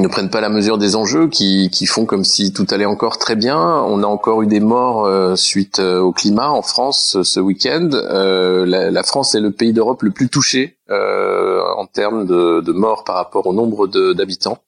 ne 0.00 0.08
prennent 0.08 0.30
pas 0.30 0.40
la 0.40 0.48
mesure 0.48 0.78
des 0.78 0.96
enjeux, 0.96 1.28
qui, 1.28 1.70
qui 1.70 1.86
font 1.86 2.06
comme 2.06 2.24
si 2.24 2.52
tout 2.52 2.66
allait 2.70 2.86
encore 2.86 3.18
très 3.18 3.36
bien. 3.36 3.58
On 3.58 4.02
a 4.02 4.06
encore 4.06 4.42
eu 4.42 4.46
des 4.46 4.60
morts 4.60 5.04
euh, 5.04 5.36
suite 5.36 5.78
euh, 5.78 6.00
au 6.00 6.12
climat 6.12 6.50
en 6.50 6.62
France 6.62 7.16
euh, 7.16 7.24
ce 7.24 7.40
week-end. 7.40 7.88
La, 7.92 8.90
la 8.90 9.02
France 9.02 9.34
est 9.34 9.40
le 9.40 9.50
pays 9.50 9.72
d'Europe 9.72 10.02
le 10.02 10.10
plus 10.10 10.28
touché 10.28 10.76
en 10.88 11.86
termes 11.86 12.26
de, 12.26 12.60
de 12.60 12.72
morts 12.72 13.04
par 13.04 13.14
rapport 13.14 13.46
au 13.46 13.52
nombre 13.52 13.86
d'habitants 13.86 14.58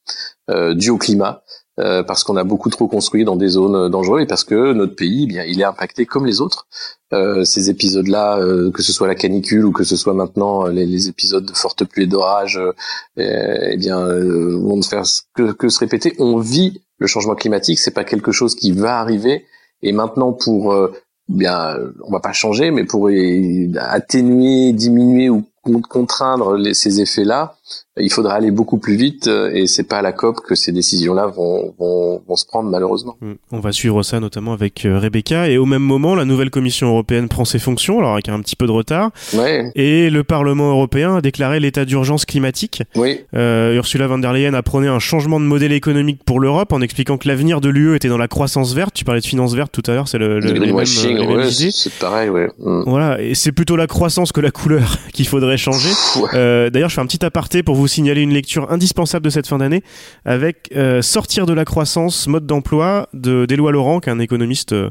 dû 0.48 0.90
au 0.90 0.98
climat. 0.98 1.42
Euh, 1.80 2.02
parce 2.02 2.22
qu'on 2.24 2.36
a 2.36 2.44
beaucoup 2.44 2.68
trop 2.70 2.86
construit 2.86 3.24
dans 3.24 3.36
des 3.36 3.48
zones 3.48 3.88
dangereuses 3.88 4.22
et 4.22 4.26
parce 4.26 4.44
que 4.44 4.72
notre 4.72 4.94
pays, 4.94 5.24
eh 5.24 5.26
bien, 5.26 5.44
il 5.44 5.60
est 5.60 5.64
impacté 5.64 6.04
comme 6.06 6.26
les 6.26 6.40
autres. 6.40 6.66
Euh, 7.12 7.44
ces 7.44 7.70
épisodes-là, 7.70 8.38
euh, 8.38 8.70
que 8.70 8.82
ce 8.82 8.92
soit 8.92 9.06
la 9.08 9.14
canicule 9.14 9.64
ou 9.64 9.72
que 9.72 9.84
ce 9.84 9.96
soit 9.96 10.14
maintenant 10.14 10.66
euh, 10.66 10.70
les, 10.72 10.86
les 10.86 11.08
épisodes 11.08 11.44
de 11.44 11.52
fortes 11.52 11.84
pluies 11.84 12.04
et 12.04 12.06
d'orage, 12.06 12.58
euh, 12.58 12.72
eh 13.18 13.76
bien, 13.76 13.98
euh, 14.00 14.56
vont 14.58 14.76
ne 14.76 14.82
faire 14.82 15.04
que, 15.34 15.52
que 15.52 15.68
se 15.68 15.78
répéter. 15.78 16.14
On 16.18 16.38
vit 16.38 16.82
le 16.98 17.06
changement 17.06 17.34
climatique, 17.34 17.78
c'est 17.78 17.90
pas 17.90 18.04
quelque 18.04 18.32
chose 18.32 18.54
qui 18.54 18.72
va 18.72 18.98
arriver. 18.98 19.44
Et 19.82 19.92
maintenant, 19.92 20.32
pour 20.32 20.72
euh, 20.72 20.92
bien, 21.28 21.76
on 22.04 22.12
va 22.12 22.20
pas 22.20 22.32
changer, 22.32 22.70
mais 22.70 22.84
pour 22.84 23.08
euh, 23.08 23.72
atténuer, 23.78 24.72
diminuer 24.72 25.28
ou 25.30 25.44
con- 25.62 25.82
contraindre 25.82 26.54
les- 26.56 26.74
ces 26.74 27.00
effets-là, 27.00 27.56
il 27.98 28.10
faudra 28.10 28.34
aller 28.34 28.50
beaucoup 28.50 28.78
plus 28.78 28.96
vite. 28.96 29.26
euh, 29.26 29.50
Et 29.52 29.66
c'est 29.66 29.82
pas 29.84 29.98
à 29.98 30.02
la 30.02 30.12
COP 30.12 30.40
que 30.40 30.54
ces 30.54 30.72
décisions-là 30.72 31.26
vont, 31.26 31.74
vont, 31.78 32.22
vont 32.26 32.36
se 32.36 32.46
prendre 32.46 32.70
malheureusement. 32.70 33.16
Mm. 33.20 33.32
On 33.52 33.60
va 33.60 33.72
suivre 33.72 34.02
ça 34.02 34.18
notamment 34.20 34.52
avec 34.54 34.86
euh, 34.86 34.98
Rebecca. 34.98 35.48
Et 35.50 35.58
au 35.58 35.66
même 35.66 35.82
moment, 35.82 36.14
la 36.14 36.24
nouvelle 36.24 36.50
Commission 36.50 36.88
européenne 36.88 37.28
prend 37.28 37.44
ses 37.44 37.58
fonctions, 37.58 37.98
alors 37.98 38.14
avec 38.14 38.28
un 38.28 38.40
petit 38.40 38.56
peu 38.56 38.66
de 38.66 38.72
retard. 38.72 39.10
Ouais, 39.34 39.70
Et 39.74 40.08
le 40.10 40.24
Parlement 40.24 40.70
européen 40.70 41.16
a 41.16 41.20
déclaré 41.20 41.60
l'état 41.60 41.84
d'urgence 41.84 42.24
climatique. 42.24 42.82
oui, 42.96 43.20
Euh, 43.34 43.74
Ursula 43.76 44.06
von 44.06 44.18
der 44.18 44.32
Leyen 44.32 44.54
a 44.54 44.62
prôné 44.62 44.88
un 44.88 44.98
changement 44.98 45.38
de 45.40 45.44
modèle 45.44 45.72
économique 45.72 46.22
pour 46.24 46.40
l'Europe 46.40 46.72
en 46.72 46.80
expliquant 46.80 47.18
que 47.18 47.28
l'avenir 47.28 47.60
de 47.60 47.68
l'UE 47.68 47.94
était 47.96 48.08
dans 48.08 48.18
la 48.18 48.28
croissance 48.28 48.74
verte. 48.74 48.94
Tu 48.94 49.04
parlais 49.04 49.20
de 49.20 49.26
finance 49.26 49.54
verte 49.54 49.70
tout 49.72 49.82
à 49.90 49.94
l'heure, 49.94 50.08
c'est 50.08 50.18
le, 50.18 50.40
le- 50.40 50.40
le 50.40 50.46
les 50.46 50.52
mêmes, 50.52 50.62
greenwashing, 50.62 51.16
les 51.18 51.26
mêmes 51.26 51.36
ouais, 51.38 51.50
idées. 51.52 51.70
c'est 51.72 51.92
pareil, 51.94 52.30
ouais. 52.30 52.48
Mm. 52.58 52.82
Voilà, 52.86 53.20
et 53.20 53.34
c'est 53.34 53.52
plutôt 53.52 53.76
la 53.76 53.86
croissance 53.86 54.32
que 54.32 54.40
la 54.40 54.50
couleur 54.50 54.96
qu'il 55.12 55.26
faudrait 55.26 55.56
changer. 55.58 55.90
Euh, 56.34 56.70
D'ailleurs, 56.70 56.88
je 56.88 56.94
fais 56.94 57.00
un 57.00 57.06
petit 57.06 57.24
aparté 57.24 57.61
pour 57.62 57.74
vous 57.74 57.86
signaler 57.86 58.22
une 58.22 58.32
lecture 58.32 58.70
indispensable 58.70 59.24
de 59.24 59.30
cette 59.30 59.46
fin 59.46 59.58
d'année 59.58 59.82
avec 60.24 60.70
euh, 60.76 61.02
Sortir 61.02 61.46
de 61.46 61.52
la 61.52 61.64
croissance, 61.64 62.26
mode 62.28 62.46
d'emploi 62.46 63.08
de 63.14 63.46
d'Éloi 63.46 63.72
Laurent, 63.72 64.00
qui 64.00 64.08
est 64.08 64.12
un 64.12 64.18
économiste, 64.18 64.72
euh, 64.72 64.90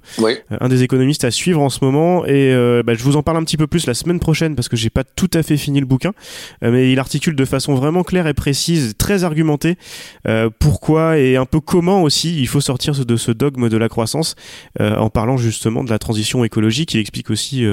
un 0.59 0.69
des 0.69 0.83
économistes 0.83 1.23
à 1.23 1.31
suivre 1.31 1.61
en 1.61 1.69
ce 1.69 1.83
moment. 1.83 2.25
Et 2.25 2.53
euh, 2.53 2.83
bah, 2.83 2.93
je 2.93 3.03
vous 3.03 3.15
en 3.17 3.23
parle 3.23 3.37
un 3.37 3.43
petit 3.43 3.57
peu 3.57 3.67
plus 3.67 3.85
la 3.87 3.93
semaine 3.93 4.19
prochaine 4.19 4.55
parce 4.55 4.69
que 4.69 4.75
j'ai 4.75 4.89
pas 4.89 5.03
tout 5.03 5.29
à 5.33 5.43
fait 5.43 5.57
fini 5.57 5.79
le 5.79 5.85
bouquin, 5.85 6.11
mais 6.61 6.91
il 6.91 6.99
articule 6.99 7.35
de 7.35 7.45
façon 7.45 7.75
vraiment 7.75 8.03
claire 8.03 8.27
et 8.27 8.33
précise, 8.33 8.93
très 8.97 9.23
argumentée, 9.23 9.77
pourquoi 10.59 11.17
et 11.17 11.35
un 11.35 11.45
peu 11.45 11.59
comment 11.59 12.03
aussi 12.03 12.39
il 12.39 12.47
faut 12.47 12.61
sortir 12.61 12.93
de 13.05 13.15
ce 13.15 13.31
dogme 13.31 13.69
de 13.69 13.77
la 13.77 13.89
croissance 13.89 14.35
en 14.79 15.09
parlant 15.09 15.37
justement 15.37 15.83
de 15.83 15.89
la 15.89 15.99
transition 15.99 16.43
écologique. 16.43 16.93
Il 16.93 16.99
explique 16.99 17.29
aussi 17.29 17.65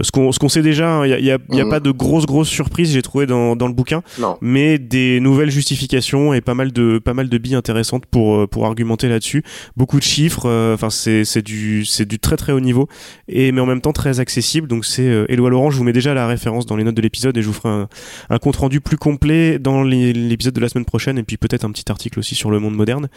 ce 0.00 0.10
qu'on 0.10 0.32
ce 0.32 0.38
qu'on 0.38 0.48
sait 0.48 0.62
déjà. 0.62 0.90
hein. 0.90 1.06
Il 1.06 1.10
y 1.10 1.14
a, 1.14 1.18
y 1.20 1.30
a- 1.30 1.38
il 1.50 1.56
y 1.56 1.60
a 1.60 1.64
Mhm. 1.64 1.70
pas 1.70 1.80
de 1.80 1.90
grosses 1.90 2.26
grosses 2.26 2.48
surprises 2.48 2.92
j'ai 2.92 3.02
trouvé 3.02 3.26
dans, 3.26 3.56
dans 3.56 3.66
le 3.66 3.72
bouquin, 3.72 4.02
Non. 4.18 4.27
Mais 4.40 4.78
des 4.78 5.20
nouvelles 5.20 5.50
justifications 5.50 6.34
et 6.34 6.40
pas 6.40 6.54
mal 6.54 6.72
de 6.72 6.98
pas 6.98 7.14
mal 7.14 7.28
de 7.28 7.38
billes 7.38 7.54
intéressantes 7.54 8.06
pour 8.06 8.36
euh, 8.36 8.46
pour 8.46 8.66
argumenter 8.66 9.08
là-dessus. 9.08 9.42
Beaucoup 9.76 9.98
de 9.98 10.04
chiffres. 10.04 10.46
euh, 10.46 10.74
Enfin 10.74 10.90
c'est 10.90 11.24
c'est 11.24 11.42
du 11.42 11.84
c'est 11.84 12.06
du 12.06 12.18
très 12.18 12.36
très 12.36 12.52
haut 12.52 12.60
niveau 12.60 12.88
et 13.28 13.52
mais 13.52 13.60
en 13.60 13.66
même 13.66 13.80
temps 13.80 13.92
très 13.92 14.20
accessible. 14.20 14.68
Donc 14.68 14.84
c'est 14.84 15.02
euh, 15.08 15.26
Éloi 15.28 15.50
Laurent. 15.50 15.70
Je 15.70 15.76
vous 15.76 15.84
mets 15.84 15.92
déjà 15.92 16.14
la 16.14 16.26
référence 16.26 16.66
dans 16.66 16.76
les 16.76 16.84
notes 16.84 16.94
de 16.94 17.02
l'épisode 17.02 17.36
et 17.36 17.42
je 17.42 17.46
vous 17.46 17.52
ferai 17.52 17.86
un, 18.30 18.38
compte 18.38 18.56
rendu 18.56 18.80
plus 18.80 18.96
complet 18.96 19.58
dans 19.58 19.82
l'épisode 19.82 20.54
de 20.54 20.60
la 20.60 20.68
semaine 20.68 20.84
prochaine 20.84 21.18
et 21.18 21.22
puis 21.22 21.36
peut-être 21.36 21.64
un 21.64 21.70
petit 21.70 21.90
article 21.90 22.18
aussi 22.18 22.34
sur 22.34 22.50
le 22.50 22.58
monde 22.58 22.74
moderne. 22.74 23.08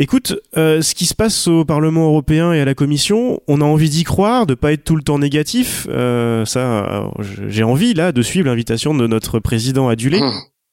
Écoute, 0.00 0.36
euh, 0.56 0.80
ce 0.80 0.94
qui 0.94 1.06
se 1.06 1.14
passe 1.14 1.48
au 1.48 1.64
Parlement 1.64 2.04
européen 2.04 2.52
et 2.52 2.60
à 2.60 2.64
la 2.64 2.74
Commission, 2.74 3.40
on 3.48 3.60
a 3.60 3.64
envie 3.64 3.90
d'y 3.90 4.04
croire, 4.04 4.46
de 4.46 4.54
pas 4.54 4.72
être 4.72 4.84
tout 4.84 4.94
le 4.94 5.02
temps 5.02 5.18
négatif. 5.18 5.88
Euh, 5.90 6.44
ça, 6.44 6.84
alors, 6.84 7.20
j'ai 7.48 7.64
envie 7.64 7.94
là 7.94 8.12
de 8.12 8.22
suivre 8.22 8.46
l'invitation 8.46 8.94
de 8.94 9.08
notre 9.08 9.40
président 9.40 9.88
adulé. 9.88 10.20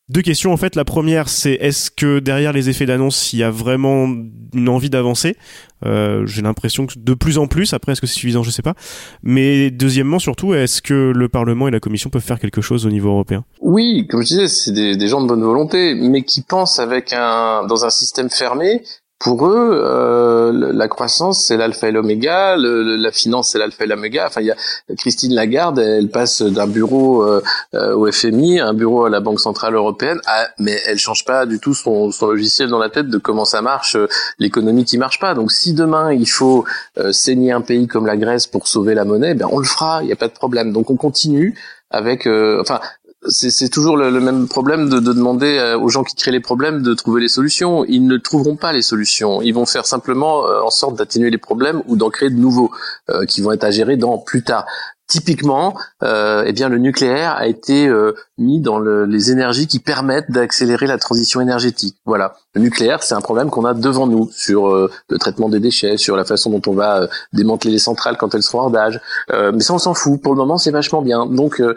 Deux 0.10 0.22
questions 0.22 0.54
en 0.54 0.58
fait. 0.58 0.76
La 0.76 0.86
première, 0.86 1.28
c'est 1.28 1.54
est-ce 1.54 1.90
que 1.90 2.20
derrière 2.20 2.54
les 2.54 2.70
effets 2.70 2.86
d'annonce, 2.86 3.34
il 3.34 3.40
y 3.40 3.44
a 3.44 3.50
vraiment 3.50 4.08
une 4.54 4.70
envie 4.70 4.92
d'avancer? 4.92 5.38
Euh, 5.84 6.28
J'ai 6.28 6.44
l'impression 6.44 6.86
que 6.86 6.94
de 6.96 7.14
plus 7.16 7.40
en 7.40 7.48
plus. 7.48 7.74
Après, 7.74 7.94
est-ce 7.94 8.02
que 8.02 8.06
c'est 8.06 8.20
suffisant? 8.20 8.44
Je 8.44 8.52
sais 8.52 8.62
pas. 8.62 8.76
Mais 9.24 9.72
deuxièmement, 9.72 10.20
surtout, 10.20 10.54
est-ce 10.54 10.84
que 10.84 11.12
le 11.16 11.30
Parlement 11.30 11.68
et 11.68 11.72
la 11.72 11.80
Commission 11.80 12.12
peuvent 12.12 12.22
faire 12.22 12.40
quelque 12.40 12.62
chose 12.62 12.86
au 12.86 12.92
niveau 12.92 13.10
européen? 13.10 13.44
Oui, 13.60 14.06
comme 14.08 14.22
je 14.22 14.28
disais, 14.28 14.48
c'est 14.48 14.72
des, 14.74 14.96
des 14.96 15.08
gens 15.08 15.24
de 15.24 15.28
bonne 15.28 15.42
volonté, 15.42 15.96
mais 15.96 16.22
qui 16.22 16.44
pensent 16.44 16.78
avec 16.78 17.12
un 17.12 17.66
dans 17.66 17.86
un 17.86 17.90
système 17.90 18.30
fermé. 18.30 18.84
Pour 19.18 19.48
eux, 19.48 19.72
euh, 19.84 20.52
la 20.74 20.88
croissance 20.90 21.42
c'est 21.46 21.56
l'alpha 21.58 21.88
et 21.88 21.92
l'oméga, 21.92 22.56
la 22.58 23.12
finance 23.12 23.52
c'est 23.52 23.58
l'alpha 23.58 23.86
et 23.86 23.88
l'oméga. 23.88 24.26
Enfin, 24.28 24.42
il 24.42 24.48
y 24.48 24.52
a 24.52 24.56
Christine 24.98 25.34
Lagarde, 25.34 25.80
elle 25.80 26.10
passe 26.10 26.42
d'un 26.42 26.68
bureau 26.68 27.24
euh, 27.24 27.42
euh, 27.74 27.96
au 27.96 28.12
FMI 28.12 28.60
un 28.60 28.74
bureau 28.74 29.06
à 29.06 29.10
la 29.10 29.22
Banque 29.22 29.40
centrale 29.40 29.74
européenne, 29.74 30.20
à- 30.28 30.50
mais 30.60 30.80
elle 30.86 31.00
change 31.00 31.24
pas 31.26 31.46
du 31.46 31.60
tout 31.60 31.74
son, 31.74 32.12
son 32.12 32.28
logiciel 32.28 32.70
dans 32.70 32.78
la 32.78 32.90
tête 32.90 33.08
de 33.08 33.18
comment 33.18 33.46
ça 33.46 33.62
marche, 33.62 33.96
euh, 33.96 34.08
l'économie 34.38 34.84
qui 34.84 34.98
marche 34.98 35.20
pas. 35.20 35.34
Donc, 35.34 35.52
si 35.52 35.74
demain 35.74 36.12
il 36.12 36.28
faut 36.30 36.66
euh, 36.98 37.12
saigner 37.14 37.54
un 37.54 37.62
pays 37.62 37.88
comme 37.88 38.06
la 38.06 38.18
Grèce 38.18 38.48
pour 38.48 38.68
sauver 38.68 38.96
la 38.96 39.06
monnaie, 39.06 39.34
ben 39.34 39.48
on 39.50 39.60
le 39.60 39.66
fera, 39.66 40.04
il 40.04 40.08
n'y 40.08 40.14
a 40.14 40.18
pas 40.18 40.28
de 40.28 40.34
problème. 40.34 40.74
Donc, 40.74 40.90
on 40.92 40.98
continue 40.98 41.58
avec, 41.90 42.28
enfin 42.28 42.82
c'est 43.28 43.70
toujours 43.70 43.98
le, 43.98 44.20
même 44.20 44.48
problème 44.48 44.90
de, 44.90 45.00
de 45.00 45.14
demander 45.14 45.58
euh, 45.58 45.78
aux 45.78 45.90
gens 45.90 46.04
qui 46.04 46.16
créent 46.16 46.32
les 46.32 46.40
problèmes 46.40 46.82
de 46.82 46.94
trouver 46.94 47.22
les 47.22 47.28
solutions. 47.28 47.86
Ils 47.86 48.06
ne 48.06 48.18
trouveront 48.18 48.56
pas 48.56 48.74
les 48.74 48.82
solutions. 48.82 49.42
Ils 49.42 49.54
vont 49.54 49.66
faire 49.66 49.86
simplement 49.86 50.46
euh, 50.46 50.62
en 50.62 50.70
sorte 50.70 50.96
d'atténuer 50.96 51.30
les 51.30 51.38
problèmes 51.38 51.82
ou 51.88 51.96
d'en 51.96 52.10
créer 52.10 52.30
de 52.30 52.38
nouveaux 52.38 52.72
euh, 53.10 53.26
qui 53.26 53.42
vont 53.42 53.52
être 53.52 53.64
à 53.64 53.72
gérer 53.72 53.98
dans 53.98 54.18
plus 54.18 54.44
tard. 54.44 54.66
Typiquement, 55.08 55.76
euh, 56.04 56.44
eh 56.48 56.52
bien 56.52 56.68
le 56.68 56.80
nucléaire 56.80 57.36
a 57.36 57.46
été 57.46 57.88
euh, 57.88 58.14
mis 58.40 58.60
dans 58.60 58.80
le- 58.80 59.06
les 59.06 59.30
énergies 59.32 59.68
qui 59.68 59.78
permettent 59.80 60.32
d'accélérer 60.32 60.88
la 60.88 60.98
transition 60.98 61.42
énergétique. 61.42 61.96
Voilà, 62.06 62.36
le 62.56 62.62
nucléaire, 62.62 63.04
c'est 63.04 63.14
un 63.14 63.22
problème 63.22 63.52
qu'on 63.52 63.66
a 63.66 63.76
devant 63.76 64.08
nous 64.08 64.30
sur 64.32 64.68
euh, 64.68 64.90
le 65.10 65.18
traitement 65.20 65.48
des 65.48 65.60
déchets, 65.60 65.98
sur 65.98 66.16
la 66.16 66.26
façon 66.26 66.50
dont 66.50 66.62
on 66.66 66.74
va 66.74 67.02
euh, 67.04 67.08
démanteler 67.34 67.70
les 67.72 67.78
centrales 67.80 68.18
quand 68.18 68.34
elles 68.34 68.42
seront 68.42 68.62
hors 68.62 68.72
d'âge. 68.72 69.00
Euh, 69.32 69.52
mais 69.54 69.60
ça, 69.62 69.76
on 69.76 69.78
s'en 69.80 69.94
fout. 69.94 70.20
Pour 70.22 70.34
le 70.34 70.38
moment, 70.40 70.58
c'est 70.58 70.72
vachement 70.72 71.04
bien. 71.04 71.28
Donc, 71.28 71.62
euh, 71.62 71.76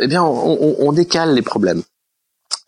eh 0.00 0.06
bien, 0.06 0.22
on, 0.24 0.56
on- 0.60 0.76
on 0.78 0.92
décale 0.92 1.34
les 1.34 1.42
problèmes. 1.42 1.82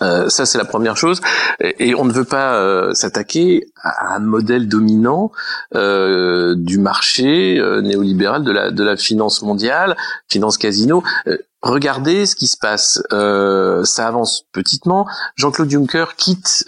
Euh, 0.03 0.29
ça, 0.29 0.47
c'est 0.47 0.59
la 0.59 0.65
première 0.65 0.97
chose. 0.97 1.21
Et, 1.61 1.95
on 1.95 2.05
ne 2.05 2.13
veut 2.13 2.25
pas 2.25 2.57
euh, 2.57 2.93
s'attaquer 2.95 3.67
à 3.83 4.15
un 4.15 4.19
modèle 4.19 4.69
dominant 4.69 5.33
euh, 5.75 6.55
du 6.57 6.79
marché 6.79 7.59
euh, 7.59 7.81
néolibéral 7.81 8.45
de 8.45 8.53
la, 8.53 8.71
de 8.71 8.85
la 8.85 8.97
finance 8.97 9.43
mondiale, 9.43 9.97
finance 10.29 10.59
casino. 10.59 11.03
Euh, 11.27 11.39
regardez 11.63 12.27
ce 12.27 12.35
qui 12.35 12.47
se 12.47 12.57
passe. 12.57 13.03
Ça 13.11 14.09
avance 14.09 14.45
petitement. 14.53 15.07
Jean-Claude 15.37 15.71
Juncker 15.71 16.17
quitte 16.17 16.65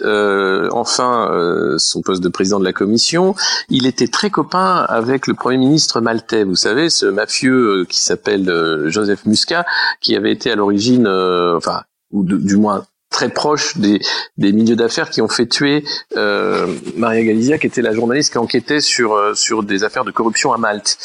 enfin 0.71 1.75
son 1.77 2.01
poste 2.01 2.23
de 2.23 2.29
président 2.29 2.59
de 2.59 2.65
la 2.65 2.71
Commission. 2.71 3.35
Il 3.69 3.87
était 3.87 4.07
très 4.07 4.29
copain 4.29 4.85
avec 4.87 5.27
le 5.27 5.33
Premier 5.33 5.57
ministre 5.57 5.99
maltais. 5.99 6.45
Vous 6.45 6.55
savez, 6.55 6.89
ce 6.89 7.05
mafieux 7.07 7.85
qui 7.89 8.01
s'appelle 8.01 8.85
Joseph 8.85 9.25
Muscat, 9.25 9.65
qui 9.99 10.15
avait 10.15 10.31
été 10.31 10.49
à 10.49 10.55
l'origine, 10.55 11.07
enfin, 11.09 11.81
ou 12.11 12.23
du 12.23 12.55
moins 12.55 12.85
très 13.15 13.29
proche 13.29 13.77
des, 13.77 14.01
milieux 14.37 14.75
d'affaires 14.75 15.09
qui 15.09 15.21
ont 15.21 15.29
fait 15.29 15.45
tuer 15.45 15.85
euh, 16.17 16.67
Maria 16.97 17.23
Galizia, 17.23 17.57
qui 17.57 17.65
était 17.67 17.81
la 17.81 17.93
journaliste 17.93 18.33
qui 18.33 18.37
enquêtait 18.37 18.81
sur 18.81 19.13
euh, 19.13 19.33
sur 19.33 19.63
des 19.63 19.85
affaires 19.85 20.03
de 20.03 20.11
corruption 20.11 20.51
à 20.51 20.57
Malte. 20.57 20.97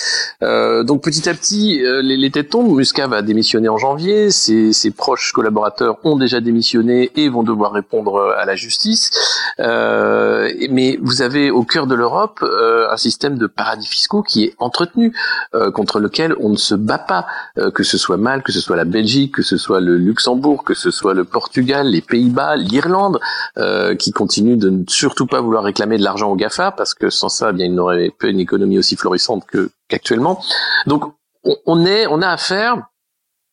Euh, 0.42 0.82
donc 0.82 1.04
petit 1.04 1.28
à 1.28 1.34
petit, 1.34 1.84
euh, 1.84 2.02
les, 2.02 2.16
les 2.16 2.30
têtes 2.32 2.50
tombent. 2.50 2.74
Muscat 2.76 3.06
va 3.06 3.22
démissionner 3.22 3.68
en 3.68 3.78
janvier. 3.78 4.32
Ses, 4.32 4.90
proches 4.90 5.30
collaborateurs 5.32 5.98
ont 6.02 6.16
déjà 6.16 6.40
démissionné 6.40 7.12
et 7.14 7.28
vont 7.28 7.44
devoir 7.44 7.70
répondre 7.70 8.16
euh, 8.16 8.34
à 8.36 8.44
la 8.44 8.56
justice. 8.56 9.10
Mais 9.58 10.98
vous 11.00 11.22
avez 11.22 11.50
au 11.50 11.62
cœur 11.62 11.86
de 11.86 11.94
l'Europe 11.94 12.42
un 12.42 12.96
système 12.96 13.36
de 13.38 13.46
paradis 13.46 13.86
fiscaux 13.86 14.22
qui 14.22 14.44
est 14.44 14.54
entretenu, 14.58 15.12
contre 15.74 16.00
lequel 16.00 16.34
on 16.40 16.48
ne 16.48 16.56
se 16.56 16.74
bat 16.74 16.98
pas, 16.98 17.26
que 17.74 17.82
ce 17.82 17.98
soit 17.98 18.16
Malte, 18.16 18.44
que 18.44 18.52
ce 18.52 18.60
soit 18.60 18.76
la 18.76 18.84
Belgique, 18.84 19.34
que 19.34 19.42
ce 19.42 19.56
soit 19.56 19.80
le 19.80 19.96
Luxembourg, 19.96 20.64
que 20.64 20.74
ce 20.74 20.90
soit 20.90 21.14
le 21.14 21.24
Portugal, 21.24 21.88
Pays-Bas, 22.00 22.57
l'Irlande, 22.57 23.21
euh, 23.59 23.95
qui 23.95 24.12
continuent 24.12 24.59
de 24.59 24.71
ne 24.71 24.85
surtout 24.88 25.26
pas 25.26 25.40
vouloir 25.40 25.64
réclamer 25.64 25.99
de 25.99 26.04
l'argent 26.04 26.30
au 26.30 26.37
GAFA, 26.37 26.73
parce 26.73 26.95
que 26.95 27.11
sans 27.11 27.28
ça, 27.28 27.50
eh 27.50 27.52
bien, 27.52 27.66
ils 27.66 27.75
n'auraient 27.75 28.12
pas 28.19 28.28
une 28.28 28.40
économie 28.40 28.78
aussi 28.78 28.97
florissante 28.97 29.45
que 29.47 29.71
qu'actuellement. 29.88 30.42
Donc, 30.87 31.04
on, 31.45 31.85
est, 31.85 32.07
on 32.07 32.23
a 32.23 32.28
affaire 32.28 32.83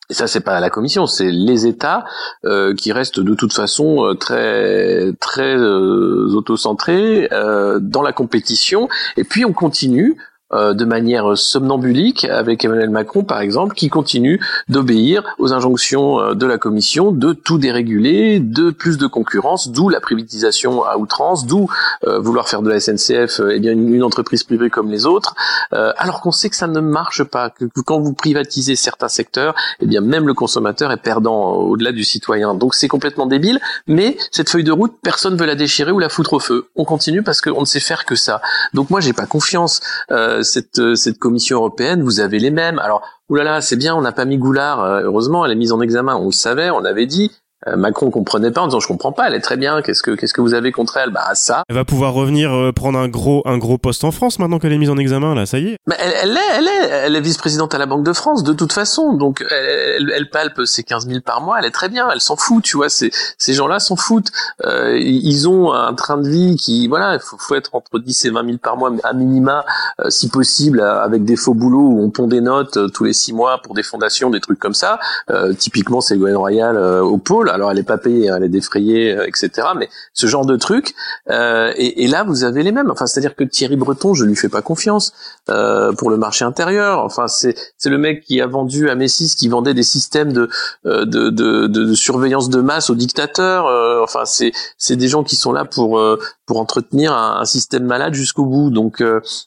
et 0.10 0.13
ça, 0.13 0.25
c'est 0.27 0.39
pas 0.39 0.62
la 0.62 0.70
Commission, 0.70 1.06
c'est 1.06 1.32
les 1.32 1.68
États 1.68 2.06
euh, 2.46 2.74
qui 2.74 2.94
restent 2.94 3.20
de 3.20 3.36
toute 3.36 3.51
façon 3.51 4.06
euh, 4.06 4.13
très 4.13 5.12
très 5.20 5.58
autocentrés 5.58 7.27
dans 7.30 8.01
la 8.01 8.13
compétition. 8.13 8.88
Et 9.18 9.25
puis 9.25 9.44
on 9.44 9.51
continue 9.51 10.18
euh, 10.54 10.74
de 10.74 10.86
manière 10.86 11.38
somnambulique 11.38 12.25
avec 12.25 12.63
Emmanuel 12.63 12.89
Macron, 12.89 13.24
par 13.24 13.42
exemple, 13.42 13.75
qui 13.75 13.89
continue 13.89 14.39
d'obéir 14.70 15.24
aux 15.39 15.54
injonctions 15.54 16.20
euh, 16.20 16.34
de 16.34 16.46
la 16.46 16.58
Commission 16.58 17.12
de 17.12 17.34
tout 17.34 17.58
déréguler, 17.58 18.39
de 18.39 18.72
plus 18.72 18.98
de 18.98 19.08
concurrence, 19.08 19.70
d'où 19.70 19.89
la 19.89 20.00
privatisation 20.00 20.84
à 20.84 20.98
outrance, 20.98 21.46
d'où 21.46 21.68
euh, 22.06 22.20
vouloir 22.20 22.48
faire 22.48 22.62
de 22.62 22.70
la 22.70 22.80
SNCF 22.80 23.39
euh, 23.39 23.56
eh 23.56 23.60
bien 23.60 23.72
une, 23.72 24.04
entreprise 24.04 24.44
privée 24.44 24.70
comme 24.70 24.92
les 24.92 25.06
autres, 25.06 25.36
euh, 25.74 25.92
alors 25.98 26.22
qu'on 26.22 26.32
sait 26.32 26.50
que 26.50 26.56
ça 26.56 26.68
ne 26.68 26.80
marche 26.80 27.24
pas, 27.24 27.50
que, 27.50 27.66
quand 27.86 28.00
vous 28.00 28.13
privatisez 28.13 28.75
certains 28.75 29.08
secteurs, 29.08 29.56
eh 29.82 29.86
bien 29.86 30.01
même 30.01 30.27
le 30.27 30.34
consommateur 30.34 30.92
est 30.92 30.98
perdant 30.98 31.54
au-delà 31.54 31.92
du 31.92 32.04
citoyen. 32.04 32.54
Donc 32.54 32.75
c'est 32.75 32.88
complètement 32.88 33.25
débile, 33.25 33.60
mais 33.88 34.18
cette 34.32 34.50
feuille 34.50 34.63
de 34.63 34.72
route, 34.72 34.94
personne 35.01 35.36
veut 35.36 35.46
la 35.46 35.56
déchirer 35.56 35.92
ou 35.92 36.00
la 36.00 36.10
foutre 36.10 36.34
au 36.34 36.39
feu. 36.39 36.68
On 36.75 36.86
continue 36.86 37.24
parce 37.24 37.42
qu'on 37.42 37.62
ne 37.62 37.66
sait 37.66 37.80
faire 37.80 38.06
que 38.06 38.16
ça. 38.16 38.42
Donc 38.74 38.89
moi 38.89 39.01
j'ai 39.01 39.13
pas 39.13 39.25
confiance. 39.25 39.82
Euh, 40.12 40.37
euh, 40.79 40.96
cette 40.96 41.17
commission 41.20 41.58
européenne, 41.58 42.01
vous 42.01 42.20
avez 42.20 42.39
les 42.39 42.51
mêmes. 42.51 42.79
Alors 42.79 43.01
oulala, 43.29 43.62
c'est 43.62 43.75
bien, 43.75 43.96
on 43.96 44.01
n'a 44.01 44.12
pas 44.12 44.25
mis 44.25 44.38
Goulard. 44.38 44.84
euh, 44.84 45.01
heureusement, 45.03 45.46
elle 45.46 45.51
est 45.51 45.56
mise 45.56 45.72
en 45.72 45.82
examen. 45.82 46.15
On 46.15 46.25
le 46.25 46.32
savait, 46.32 46.70
on 46.70 46.86
avait 46.86 47.06
dit. 47.06 47.32
Euh, 47.67 47.75
Macron 47.75 48.09
comprenait 48.09 48.51
pas 48.51 48.62
en 48.62 48.67
disant 48.67 48.79
je 48.79 48.88
comprends 48.88 49.12
pas, 49.12 49.27
elle 49.27 49.36
est 49.36 49.41
très 49.41 49.57
bien. 49.57 49.81
Qu'est-ce 49.81 50.01
que 50.01 50.12
qu'est-ce 50.12 50.33
que 50.33 50.41
vous 50.41 50.53
avez 50.53 50.71
contre 50.71 50.97
elle? 50.97 51.12
Bah 51.12 51.33
ça. 51.33 51.63
Elle 51.69 51.75
va 51.75 51.86
pouvoir 51.86 52.13
revenir 52.13 52.53
euh, 52.53 52.71
prendre 52.71 53.00
un 53.00 53.07
gros 53.07 53.41
un 53.45 53.57
gros 53.57 53.77
poste 53.77 54.03
en 54.03 54.12
France 54.12 54.39
maintenant 54.39 54.59
qu'elle 54.59 54.74
est 54.74 54.77
mise 54.77 54.89
en 54.89 54.97
examen 54.97 55.36
là, 55.36 55.45
ça 55.45 55.59
y 55.59 55.69
est. 55.69 55.77
Mais 55.88 55.95
elle, 56.00 56.13
elle 56.24 56.38
est, 56.38 56.57
elle 56.57 56.67
est, 56.67 56.89
elle 57.05 57.15
est 57.15 57.21
vice-présidente 57.21 57.74
à 57.75 57.77
la 57.77 57.86
Banque 57.86 58.03
de 58.03 58.13
France 58.13 58.43
de 58.43 58.53
toute 58.53 58.74
façon, 58.74 59.13
donc 59.13 59.43
elle, 59.50 60.12
elle, 60.15 60.29
palpe 60.29 60.62
ses 60.65 60.83
15 60.83 61.07
000 61.07 61.21
par 61.21 61.41
mois, 61.41 61.57
elle 61.59 61.65
est 61.65 61.71
très 61.71 61.89
bien, 61.89 62.09
elle 62.12 62.21
s'en 62.21 62.36
fout, 62.36 62.63
tu 62.63 62.77
vois. 62.77 62.89
Ces, 62.89 63.12
ces 63.38 63.53
gens-là 63.53 63.79
s'en 63.79 63.95
foutent. 63.95 64.31
Euh, 64.65 64.97
ils 65.00 65.47
ont 65.47 65.74
un 65.74 65.93
train 65.93 66.17
de 66.17 66.27
vie 66.27 66.55
qui, 66.57 66.88
voilà, 66.88 67.15
il 67.15 67.19
faut, 67.19 67.38
faut 67.38 67.55
être 67.55 67.75
entre 67.75 68.00
10 68.00 68.25
et 68.25 68.29
20 68.29 68.45
000 68.45 68.57
par 68.57 68.77
mois 68.77 68.91
à 69.03 69.13
minima, 69.13 69.65
euh, 70.00 70.09
si 70.09 70.29
possible, 70.29 70.79
euh, 70.79 71.03
avec 71.03 71.25
des 71.25 71.36
faux 71.36 71.53
boulots 71.53 71.79
où 71.79 72.03
on 72.03 72.09
pond 72.09 72.27
des 72.27 72.41
notes 72.41 72.77
euh, 72.77 72.88
tous 72.88 73.03
les 73.03 73.13
six 73.13 73.33
mois 73.33 73.62
pour 73.62 73.74
des 73.74 73.83
fondations, 73.83 74.29
des 74.29 74.39
trucs 74.39 74.59
comme 74.59 74.74
ça. 74.74 75.00
Euh, 75.29 75.53
typiquement, 75.53 76.01
c'est 76.01 76.15
Ségolène 76.15 76.38
Royal 76.38 76.77
euh, 76.77 77.01
au 77.01 77.17
pôle. 77.17 77.50
Alors 77.57 77.71
elle 77.71 77.79
est 77.79 77.83
pas 77.83 77.97
payée, 77.97 78.29
hein, 78.29 78.35
elle 78.37 78.43
est 78.43 78.49
défrayée, 78.49 79.17
euh, 79.17 79.25
etc. 79.27 79.69
Mais 79.75 79.89
ce 80.13 80.27
genre 80.27 80.45
de 80.45 80.55
truc. 80.57 80.93
Euh, 81.29 81.73
et, 81.75 82.03
et, 82.03 82.07
là, 82.07 82.23
vous 82.23 82.43
avez 82.43 82.61
les 82.61 82.71
mêmes. 82.71 82.91
Enfin, 82.91 83.07
c'est-à-dire 83.07 83.35
que 83.35 83.43
Thierry 83.43 83.75
Breton, 83.75 84.13
je 84.13 84.25
lui 84.25 84.35
fais 84.35 84.47
pas 84.47 84.61
confiance 84.61 85.11
euh, 85.49 85.91
pour 85.91 86.11
le 86.11 86.17
marché 86.17 86.45
intérieur. 86.45 87.03
Enfin, 87.03 87.27
c'est 87.27 87.55
c'est 87.77 87.89
le 87.89 87.97
mec 87.97 88.23
qui 88.23 88.39
a 88.41 88.47
vendu 88.47 88.91
à 88.91 88.95
Messis, 88.95 89.35
qui 89.35 89.47
vendait 89.47 89.73
des 89.73 89.83
systèmes 89.83 90.33
de 90.33 90.49
de, 90.85 91.03
de, 91.03 91.29
de, 91.31 91.67
de 91.67 91.93
surveillance 91.95 92.49
de 92.49 92.61
masse 92.61 92.91
aux 92.91 92.95
dictateurs. 92.95 93.65
enfin, 94.03 94.25
c'est 94.25 94.51
c'est 94.77 94.95
des 94.95 95.07
gens 95.07 95.23
qui 95.23 95.35
sont 95.35 95.51
là 95.51 95.65
pour 95.65 95.99
pour 96.45 96.59
entretenir 96.59 97.11
un, 97.11 97.39
un 97.41 97.45
système 97.45 97.85
malade 97.85 98.13
jusqu'au 98.13 98.45
bout. 98.45 98.69
Donc, 98.69 99.03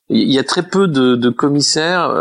il 0.09 0.33
y 0.33 0.39
a 0.39 0.45
très 0.45 0.63
peu 0.63 0.89
de, 0.89 1.15
de 1.15 1.31
commissaires 1.31 2.13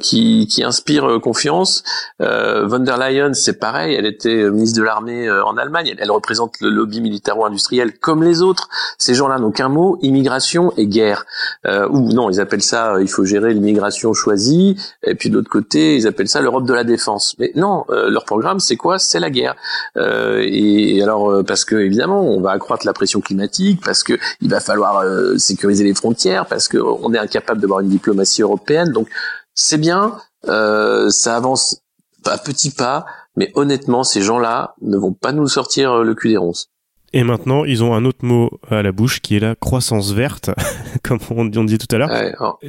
qui 0.00 0.48
qui 0.48 0.64
inspirent 0.64 1.20
confiance. 1.22 1.84
von 2.18 2.80
der 2.80 2.98
Leyen, 2.98 3.34
c'est 3.34 3.58
pareil. 3.58 3.94
Elle 3.94 4.06
était 4.06 4.50
ministre 4.50 4.69
de 4.72 4.82
l'armée 4.82 5.30
en 5.30 5.56
Allemagne. 5.56 5.94
Elle, 5.98 6.10
représente 6.10 6.60
le 6.60 6.70
lobby 6.70 7.00
militaro-industriel 7.00 7.98
comme 7.98 8.22
les 8.22 8.42
autres. 8.42 8.68
Ces 8.98 9.14
gens-là 9.14 9.38
n'ont 9.38 9.52
qu'un 9.52 9.68
mot 9.68 9.98
immigration 10.02 10.72
et 10.76 10.86
guerre. 10.86 11.24
Euh, 11.66 11.88
ou 11.88 12.12
non, 12.12 12.30
ils 12.30 12.40
appellent 12.40 12.62
ça 12.62 13.00
il 13.00 13.08
faut 13.08 13.24
gérer 13.24 13.54
l'immigration 13.54 14.12
choisie. 14.12 14.76
Et 15.02 15.14
puis 15.14 15.30
de 15.30 15.36
l'autre 15.36 15.50
côté, 15.50 15.96
ils 15.96 16.06
appellent 16.06 16.28
ça 16.28 16.40
l'Europe 16.40 16.66
de 16.66 16.74
la 16.74 16.84
défense. 16.84 17.34
Mais 17.38 17.52
non, 17.54 17.84
euh, 17.90 18.10
leur 18.10 18.24
programme, 18.24 18.60
c'est 18.60 18.76
quoi? 18.76 18.98
C'est 18.98 19.20
la 19.20 19.30
guerre. 19.30 19.56
Euh, 19.96 20.44
et, 20.46 21.02
alors 21.02 21.30
euh, 21.30 21.42
parce 21.42 21.64
que 21.64 21.76
évidemment, 21.76 22.22
on 22.22 22.40
va 22.40 22.52
accroître 22.52 22.86
la 22.86 22.92
pression 22.92 23.20
climatique, 23.20 23.80
parce 23.84 24.02
que 24.02 24.18
il 24.40 24.50
va 24.50 24.60
falloir 24.60 24.98
euh, 24.98 25.38
sécuriser 25.38 25.84
les 25.84 25.94
frontières, 25.94 26.46
parce 26.46 26.68
que 26.68 26.78
on 26.78 27.12
est 27.14 27.18
incapable 27.18 27.60
d'avoir 27.60 27.80
une 27.80 27.88
diplomatie 27.88 28.42
européenne. 28.42 28.92
Donc 28.92 29.08
c'est 29.54 29.78
bien, 29.78 30.16
ça 30.44 31.36
avance 31.36 31.82
à 32.24 32.38
petits 32.38 32.70
pas, 32.70 33.06
mais 33.36 33.50
honnêtement, 33.54 34.04
ces 34.04 34.22
gens-là 34.22 34.74
ne 34.82 34.96
vont 34.96 35.12
pas 35.12 35.32
nous 35.32 35.48
sortir 35.48 35.92
euh, 35.92 36.04
le 36.04 36.14
cul 36.14 36.28
des 36.28 36.36
ronces. 36.36 36.70
Et 37.12 37.24
maintenant, 37.24 37.64
ils 37.64 37.82
ont 37.82 37.92
un 37.92 38.04
autre 38.04 38.24
mot 38.24 38.50
à 38.68 38.82
la 38.82 38.92
bouche 38.92 39.20
qui 39.20 39.34
est 39.34 39.40
la 39.40 39.56
croissance 39.56 40.12
verte, 40.12 40.50
comme 41.02 41.18
on, 41.30 41.44
dit 41.44 41.76
tout 41.76 41.92
à 41.92 41.98
l'heure. 41.98 42.10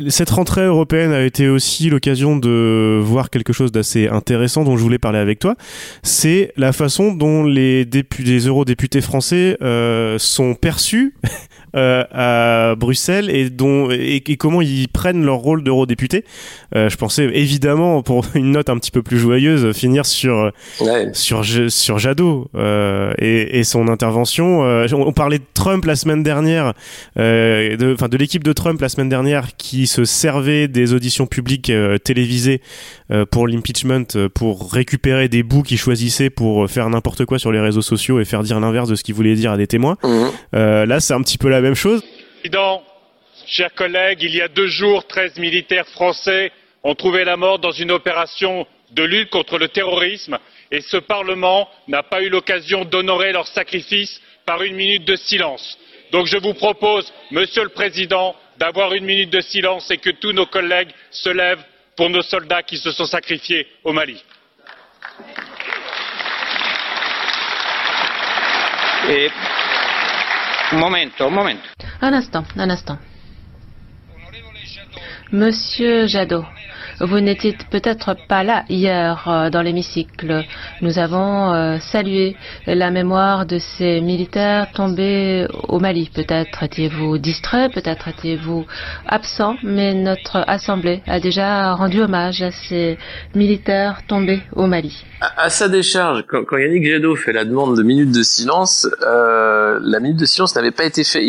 Cette 0.09 0.31
rentrée 0.31 0.65
européenne 0.65 1.11
a 1.11 1.21
été 1.21 1.47
aussi 1.47 1.91
l'occasion 1.91 2.37
de 2.37 2.99
voir 3.03 3.29
quelque 3.29 3.53
chose 3.53 3.71
d'assez 3.71 4.07
intéressant 4.07 4.63
dont 4.63 4.77
je 4.77 4.81
voulais 4.81 4.97
parler 4.97 5.19
avec 5.19 5.37
toi. 5.37 5.55
C'est 6.01 6.53
la 6.57 6.73
façon 6.73 7.13
dont 7.13 7.43
les, 7.43 7.85
députés, 7.85 8.31
les 8.31 8.47
eurodéputés 8.47 9.01
français 9.01 9.57
euh, 9.61 10.17
sont 10.17 10.55
perçus 10.55 11.15
euh, 11.75 12.03
à 12.11 12.75
Bruxelles 12.75 13.29
et 13.29 13.49
dont 13.49 13.89
et, 13.91 14.21
comment 14.37 14.61
ils 14.61 14.87
prennent 14.87 15.23
leur 15.23 15.37
rôle 15.37 15.63
d'eurodéputé. 15.63 16.25
Euh, 16.75 16.89
je 16.89 16.97
pensais 16.97 17.25
évidemment 17.33 18.01
pour 18.03 18.25
une 18.35 18.51
note 18.51 18.69
un 18.69 18.77
petit 18.77 18.91
peu 18.91 19.01
plus 19.01 19.19
joyeuse 19.19 19.75
finir 19.75 20.05
sur 20.05 20.51
sur 21.13 21.45
sur 21.69 21.99
Jadot 21.99 22.49
euh, 22.55 23.13
et, 23.17 23.59
et, 23.59 23.63
son 23.63 23.87
intervention. 23.87 24.63
Euh, 24.65 24.87
on, 24.93 25.11
parlait 25.13 25.39
de 25.39 25.43
Trump 25.53 25.85
la 25.85 25.95
semaine 25.95 26.23
dernière, 26.23 26.73
euh, 27.17 27.77
de 27.77 27.93
enfin 27.93 28.07
de 28.07 28.17
l'équipe 28.17 28.43
de 28.43 28.53
Trump 28.53 28.79
la 28.81 28.89
semaine 28.89 29.09
dernière 29.09 29.55
qui 29.55 29.87
se 29.87 30.05
servait 30.05 30.67
des 30.67 30.93
auditions 30.93 31.27
publiques 31.27 31.71
télévisées 32.03 32.61
pour 33.29 33.47
l'impeachment 33.47 34.05
pour 34.33 34.71
récupérer 34.71 35.27
des 35.27 35.43
bouts 35.43 35.63
qu'ils 35.63 35.77
choisissaient 35.77 36.29
pour 36.29 36.69
faire 36.69 36.89
n'importe 36.89 37.25
quoi 37.25 37.39
sur 37.39 37.51
les 37.51 37.59
réseaux 37.59 37.81
sociaux 37.81 38.19
et 38.19 38.25
faire 38.25 38.43
dire 38.43 38.59
l'inverse 38.59 38.89
de 38.89 38.95
ce 38.95 39.03
qu'ils 39.03 39.15
voulaient 39.15 39.35
dire 39.35 39.51
à 39.51 39.57
des 39.57 39.67
témoins. 39.67 39.97
Mmh. 40.03 40.53
là, 40.53 40.99
c'est 40.99 41.13
un 41.13 41.21
petit 41.21 41.37
peu 41.37 41.49
la 41.49 41.60
même 41.61 41.75
chose 41.75 42.03
Président, 42.39 42.83
chers 43.45 43.73
collègues, 43.73 44.23
il 44.23 44.35
y 44.35 44.41
a 44.41 44.47
deux 44.47 44.67
jours, 44.67 45.05
treize 45.05 45.37
militaires 45.37 45.87
français 45.87 46.51
ont 46.83 46.95
trouvé 46.95 47.23
la 47.23 47.37
mort 47.37 47.59
dans 47.59 47.71
une 47.71 47.91
opération 47.91 48.65
de 48.91 49.03
lutte 49.03 49.29
contre 49.29 49.57
le 49.57 49.67
terrorisme 49.67 50.37
et 50.71 50.81
ce 50.81 50.97
Parlement 50.97 51.69
n'a 51.87 52.01
pas 52.01 52.21
eu 52.21 52.29
l'occasion 52.29 52.85
d'honorer 52.85 53.31
leur 53.31 53.47
sacrifice 53.47 54.21
par 54.45 54.63
une 54.63 54.75
minute 54.75 55.05
de 55.05 55.15
silence. 55.15 55.77
Donc 56.11 56.27
je 56.27 56.37
vous 56.37 56.53
propose, 56.53 57.11
Monsieur 57.29 57.63
le 57.63 57.69
Président, 57.69 58.35
d'avoir 58.57 58.93
une 58.93 59.05
minute 59.05 59.29
de 59.29 59.41
silence 59.41 59.89
et 59.91 59.97
que 59.97 60.09
tous 60.09 60.33
nos 60.33 60.45
collègues 60.45 60.91
se 61.11 61.29
lèvent 61.29 61.63
pour 61.95 62.09
nos 62.09 62.21
soldats 62.21 62.63
qui 62.63 62.77
se 62.77 62.91
sont 62.91 63.05
sacrifiés 63.05 63.67
au 63.83 63.93
Mali. 63.93 64.23
Et 69.09 69.29
un 70.71 70.77
moment, 70.77 70.97
un 71.19 71.29
moment. 71.29 71.59
Un 72.01 72.13
instant, 72.13 72.45
un 72.57 72.69
instant. 72.69 72.97
Monsieur 75.31 76.07
Jadot, 76.07 76.45
vous 77.01 77.19
n'étiez 77.19 77.57
peut-être 77.71 78.15
pas 78.27 78.43
là 78.43 78.63
hier 78.69 79.27
euh, 79.27 79.49
dans 79.49 79.61
l'hémicycle. 79.61 80.43
Nous 80.81 80.99
avons 80.99 81.53
euh, 81.53 81.77
salué 81.79 82.35
la 82.67 82.91
mémoire 82.91 83.45
de 83.45 83.59
ces 83.59 84.01
militaires 84.01 84.71
tombés 84.73 85.47
au 85.67 85.79
Mali. 85.79 86.09
Peut-être 86.13 86.63
étiez-vous 86.63 87.17
distrait, 87.17 87.69
peut-être 87.69 88.07
étiez-vous 88.07 88.65
absent, 89.07 89.55
mais 89.63 89.93
notre 89.93 90.43
Assemblée 90.47 91.01
a 91.07 91.19
déjà 91.19 91.73
rendu 91.73 92.01
hommage 92.01 92.41
à 92.41 92.51
ces 92.51 92.97
militaires 93.35 94.01
tombés 94.07 94.41
au 94.55 94.67
Mali. 94.67 95.03
À, 95.21 95.49
sa 95.49 95.69
décharge, 95.69 96.23
quand, 96.27 96.57
Yannick 96.57 96.85
Jadot 96.85 97.15
fait 97.15 97.33
la 97.33 97.45
demande 97.45 97.77
de 97.77 97.83
minute 97.83 98.11
de 98.11 98.23
silence, 98.23 98.87
euh, 99.03 99.79
la 99.81 99.99
minute 99.99 100.19
de 100.19 100.25
silence 100.25 100.55
n'avait 100.55 100.71
pas 100.71 100.85
été 100.85 101.03
faite. 101.03 101.23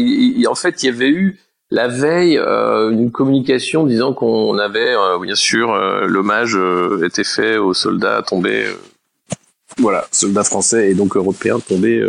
en 0.48 0.54
fait, 0.54 0.82
il 0.82 0.86
y 0.86 0.88
avait 0.88 1.10
eu 1.10 1.38
la 1.72 1.88
veille 1.88 2.36
euh, 2.36 2.90
une 2.90 3.10
communication 3.10 3.86
disant 3.86 4.12
qu'on 4.12 4.58
avait 4.58 4.94
euh, 4.94 5.18
bien 5.18 5.34
sûr 5.34 5.72
euh, 5.72 6.06
l'hommage 6.06 6.56
était 7.02 7.24
fait 7.24 7.56
aux 7.56 7.72
soldats 7.72 8.22
tombés 8.22 8.66
voilà 9.78 10.06
soldats 10.12 10.44
français 10.44 10.90
et 10.90 10.94
donc 10.94 11.16
européens 11.16 11.58
tombés 11.60 12.06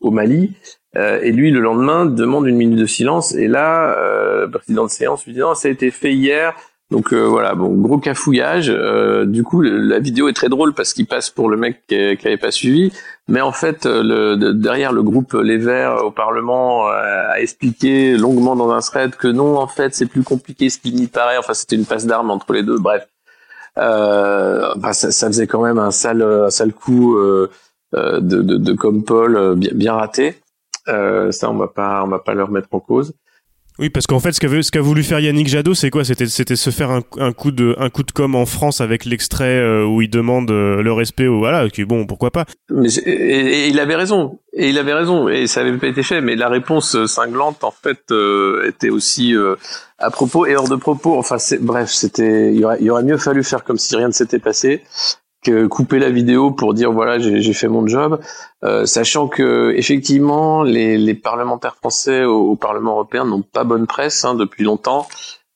au 0.00 0.10
Mali. 0.10 0.52
Et 0.96 1.32
lui 1.32 1.50
le 1.50 1.60
lendemain 1.60 2.06
demande 2.06 2.46
une 2.46 2.56
minute 2.56 2.78
de 2.78 2.86
silence. 2.86 3.34
Et 3.34 3.48
là 3.48 3.96
le 4.42 4.50
président 4.50 4.84
de 4.84 4.90
séance 4.90 5.24
lui 5.24 5.32
dit 5.32 5.40
ça 5.54 5.68
a 5.68 5.70
été 5.70 5.90
fait 5.90 6.12
hier 6.12 6.54
donc 6.90 7.12
euh, 7.12 7.22
voilà, 7.26 7.54
bon, 7.54 7.74
gros 7.74 7.98
cafouillage. 7.98 8.70
Euh, 8.70 9.24
du 9.24 9.42
coup, 9.42 9.62
la 9.62 9.98
vidéo 9.98 10.28
est 10.28 10.34
très 10.34 10.48
drôle 10.48 10.74
parce 10.74 10.92
qu'il 10.92 11.06
passe 11.06 11.30
pour 11.30 11.48
le 11.48 11.56
mec 11.56 11.82
qui, 11.88 11.96
n'avait 11.96 12.36
pas 12.36 12.50
suivi. 12.50 12.92
Mais 13.26 13.40
en 13.40 13.52
fait, 13.52 13.86
euh, 13.86 14.02
le, 14.36 14.52
derrière 14.52 14.92
le 14.92 15.02
groupe 15.02 15.32
Les 15.32 15.56
Verts 15.56 16.04
au 16.04 16.10
Parlement 16.10 16.86
a 16.86 17.40
expliqué 17.40 18.16
longuement 18.16 18.54
dans 18.54 18.70
un 18.70 18.80
thread 18.80 19.16
que 19.16 19.28
non, 19.28 19.56
en 19.56 19.66
fait, 19.66 19.94
c'est 19.94 20.06
plus 20.06 20.22
compliqué 20.22 20.68
ce 20.68 20.78
qu'il 20.78 20.94
n'y 20.94 21.06
paraît. 21.06 21.38
Enfin, 21.38 21.54
c'était 21.54 21.76
une 21.76 21.86
passe 21.86 22.06
d'armes 22.06 22.30
entre 22.30 22.52
les 22.52 22.62
deux. 22.62 22.78
Bref, 22.78 23.08
ça, 23.76 24.74
ça, 24.92 25.26
faisait 25.26 25.46
quand 25.46 25.62
même 25.62 25.78
un 25.78 25.90
sale, 25.90 26.22
un 26.22 26.50
sale 26.50 26.72
coup 26.74 27.16
de, 27.18 27.50
de, 27.92 28.42
de, 28.42 28.72
comme 28.74 29.04
Paul 29.04 29.56
bien, 29.56 29.70
bien 29.74 29.94
raté. 29.94 30.36
ça, 30.86 31.50
on 31.50 31.56
va 31.56 31.68
pas, 31.68 32.04
on 32.04 32.08
va 32.08 32.18
pas 32.18 32.34
le 32.34 32.44
remettre 32.44 32.68
en 32.72 32.80
cause. 32.80 33.14
Oui, 33.80 33.90
parce 33.90 34.06
qu'en 34.06 34.20
fait, 34.20 34.32
ce 34.32 34.70
qu'a, 34.70 34.80
voulu 34.80 35.02
faire 35.02 35.18
Yannick 35.18 35.48
Jadot, 35.48 35.74
c'est 35.74 35.90
quoi? 35.90 36.04
C'était, 36.04 36.26
se 36.26 36.70
faire 36.70 36.90
un, 36.90 37.32
coup 37.32 37.50
de, 37.50 37.74
un 37.78 37.90
coup 37.90 38.04
de 38.04 38.12
com 38.12 38.36
en 38.36 38.46
France 38.46 38.80
avec 38.80 39.04
l'extrait 39.04 39.58
euh, 39.58 39.84
où 39.84 40.00
il 40.00 40.08
demande 40.08 40.52
euh, 40.52 40.80
le 40.80 40.92
respect 40.92 41.26
au 41.26 41.38
voilà. 41.38 41.68
Qui, 41.68 41.84
bon, 41.84 42.06
pourquoi 42.06 42.30
pas 42.30 42.44
Mais 42.70 42.88
et, 42.98 43.66
il 43.66 43.80
avait 43.80 43.96
raison. 43.96 44.38
Et 44.52 44.68
il 44.70 44.78
avait 44.78 44.94
raison. 44.94 45.28
Et 45.28 45.48
ça 45.48 45.62
avait 45.62 45.76
pas 45.76 45.88
été 45.88 46.04
fait. 46.04 46.20
Mais 46.20 46.36
la 46.36 46.48
réponse 46.48 46.94
euh, 46.94 47.08
cinglante, 47.08 47.64
en 47.64 47.72
fait, 47.72 48.12
était 48.64 48.90
aussi 48.90 49.34
à 49.98 50.10
propos 50.10 50.46
et 50.46 50.54
hors 50.54 50.68
de 50.68 50.76
propos. 50.76 51.18
Enfin, 51.18 51.36
bref, 51.60 51.90
c'était. 51.90 52.54
Il 52.54 52.64
il 52.80 52.90
aurait 52.92 53.02
mieux 53.02 53.18
fallu 53.18 53.42
faire 53.42 53.64
comme 53.64 53.78
si 53.78 53.96
rien 53.96 54.06
ne 54.06 54.12
s'était 54.12 54.38
passé 54.38 54.84
couper 55.68 55.98
la 55.98 56.10
vidéo 56.10 56.50
pour 56.50 56.74
dire 56.74 56.92
voilà 56.92 57.18
j'ai 57.18 57.52
fait 57.52 57.68
mon 57.68 57.86
job, 57.86 58.20
euh, 58.64 58.86
sachant 58.86 59.28
que 59.28 59.72
effectivement 59.76 60.62
les, 60.62 60.98
les 60.98 61.14
parlementaires 61.14 61.76
français 61.76 62.24
au, 62.24 62.56
Parlement 62.56 62.92
européen 62.92 63.24
n'ont 63.24 63.42
pas 63.42 63.64
bonne 63.64 63.86
presse 63.86 64.24
hein, 64.24 64.34
depuis 64.34 64.64
longtemps. 64.64 65.06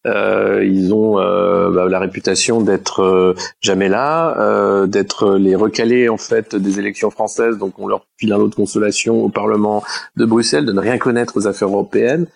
Euh, 0.06 0.64
ils 0.64 0.94
ont 0.94 1.18
euh, 1.18 1.70
bah, 1.70 1.86
la 1.88 1.98
réputation 1.98 2.60
d'être 2.60 3.02
euh, 3.02 3.34
jamais 3.60 3.88
là, 3.88 4.38
euh, 4.38 4.86
d'être 4.86 5.34
les 5.36 5.56
recalés 5.56 6.08
en 6.08 6.16
fait 6.16 6.54
des 6.54 6.78
élections 6.78 7.10
françaises, 7.10 7.58
donc 7.58 7.78
on 7.78 7.88
leur 7.88 8.06
file 8.16 8.32
un 8.32 8.38
lot 8.38 8.48
de 8.48 8.54
consolation 8.54 9.24
au 9.24 9.28
Parlement 9.28 9.82
de 10.16 10.24
Bruxelles, 10.24 10.64
de 10.64 10.72
ne 10.72 10.80
rien 10.80 10.98
connaître 10.98 11.36
aux 11.36 11.46
affaires 11.46 11.68
européennes, 11.68 12.26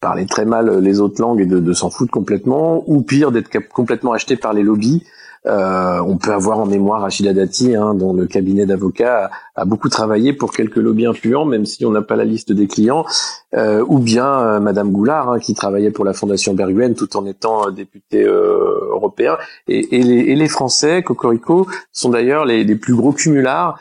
parler 0.00 0.24
très 0.26 0.46
mal 0.46 0.78
les 0.78 1.00
autres 1.00 1.20
langues 1.20 1.40
et 1.40 1.46
de, 1.46 1.60
de 1.60 1.72
s'en 1.74 1.90
foutre 1.90 2.10
complètement, 2.10 2.82
ou 2.86 3.02
pire 3.02 3.32
d'être 3.32 3.50
complètement 3.68 4.12
acheté 4.12 4.36
par 4.36 4.54
les 4.54 4.62
lobbies. 4.62 5.04
Euh, 5.46 6.00
on 6.00 6.18
peut 6.18 6.32
avoir 6.32 6.58
en 6.58 6.66
mémoire 6.66 7.04
Achille 7.04 7.32
Dati, 7.32 7.74
hein, 7.74 7.94
dont 7.94 8.12
le 8.12 8.26
cabinet 8.26 8.66
d'avocats 8.66 9.30
a, 9.54 9.64
beaucoup 9.64 9.88
travaillé 9.88 10.34
pour 10.34 10.52
quelques 10.52 10.76
lobbies 10.76 11.06
influents, 11.06 11.46
même 11.46 11.64
si 11.64 11.86
on 11.86 11.90
n'a 11.90 12.02
pas 12.02 12.16
la 12.16 12.24
liste 12.24 12.52
des 12.52 12.66
clients, 12.66 13.06
euh, 13.54 13.82
ou 13.88 13.98
bien 13.98 14.26
euh, 14.26 14.60
Madame 14.60 14.92
Goulard, 14.92 15.30
hein, 15.30 15.38
qui 15.38 15.54
travaillait 15.54 15.90
pour 15.90 16.04
la 16.04 16.12
Fondation 16.12 16.52
Berguen 16.52 16.94
tout 16.94 17.16
en 17.16 17.24
étant 17.24 17.70
député 17.70 18.22
européen. 18.22 19.38
Et, 19.66 19.96
et, 19.96 20.34
les, 20.34 20.48
Français, 20.48 21.02
Cocorico, 21.02 21.66
sont 21.92 22.10
d'ailleurs 22.10 22.44
les, 22.44 22.64
plus 22.74 22.94
gros 22.94 23.12
cumulards 23.12 23.78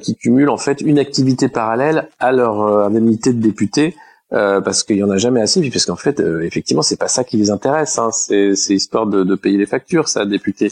qui 0.00 0.14
cumulent 0.14 0.50
en 0.50 0.56
fait 0.56 0.80
une 0.82 0.98
activité 1.00 1.48
parallèle 1.48 2.08
à 2.20 2.30
leur 2.30 2.84
indemnité 2.84 3.32
de 3.32 3.40
député. 3.40 3.96
Parce 4.30 4.82
qu'il 4.82 4.96
y 4.96 5.02
en 5.04 5.10
a 5.10 5.16
jamais 5.16 5.40
assez, 5.40 5.60
puis 5.60 5.70
parce 5.70 5.86
qu'en 5.86 5.96
fait, 5.96 6.20
effectivement, 6.42 6.82
c'est 6.82 6.98
pas 6.98 7.08
ça 7.08 7.22
qui 7.22 7.36
les 7.36 7.50
intéresse. 7.50 7.98
Hein, 7.98 8.10
c'est 8.12 8.54
histoire 8.70 9.06
de, 9.06 9.22
de, 9.22 9.34
payer 9.36 9.58
les 9.58 9.66
factures, 9.66 10.08
ça, 10.08 10.26
député. 10.26 10.70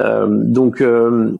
Euh, 0.00 0.26
donc 0.28 0.80
euh, 0.80 1.36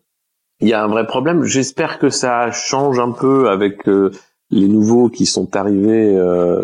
il 0.61 0.69
y 0.69 0.75
a 0.75 0.85
un 0.85 0.89
vrai 0.89 1.07
problème. 1.07 1.45
J'espère 1.45 1.99
que 1.99 2.11
ça 2.11 2.53
change 2.53 2.99
un 2.99 3.13
peu 3.13 3.49
avec 3.49 3.87
les 3.87 4.69
nouveaux 4.69 5.09
qui 5.09 5.27
sont 5.27 5.57
arrivés 5.57 6.15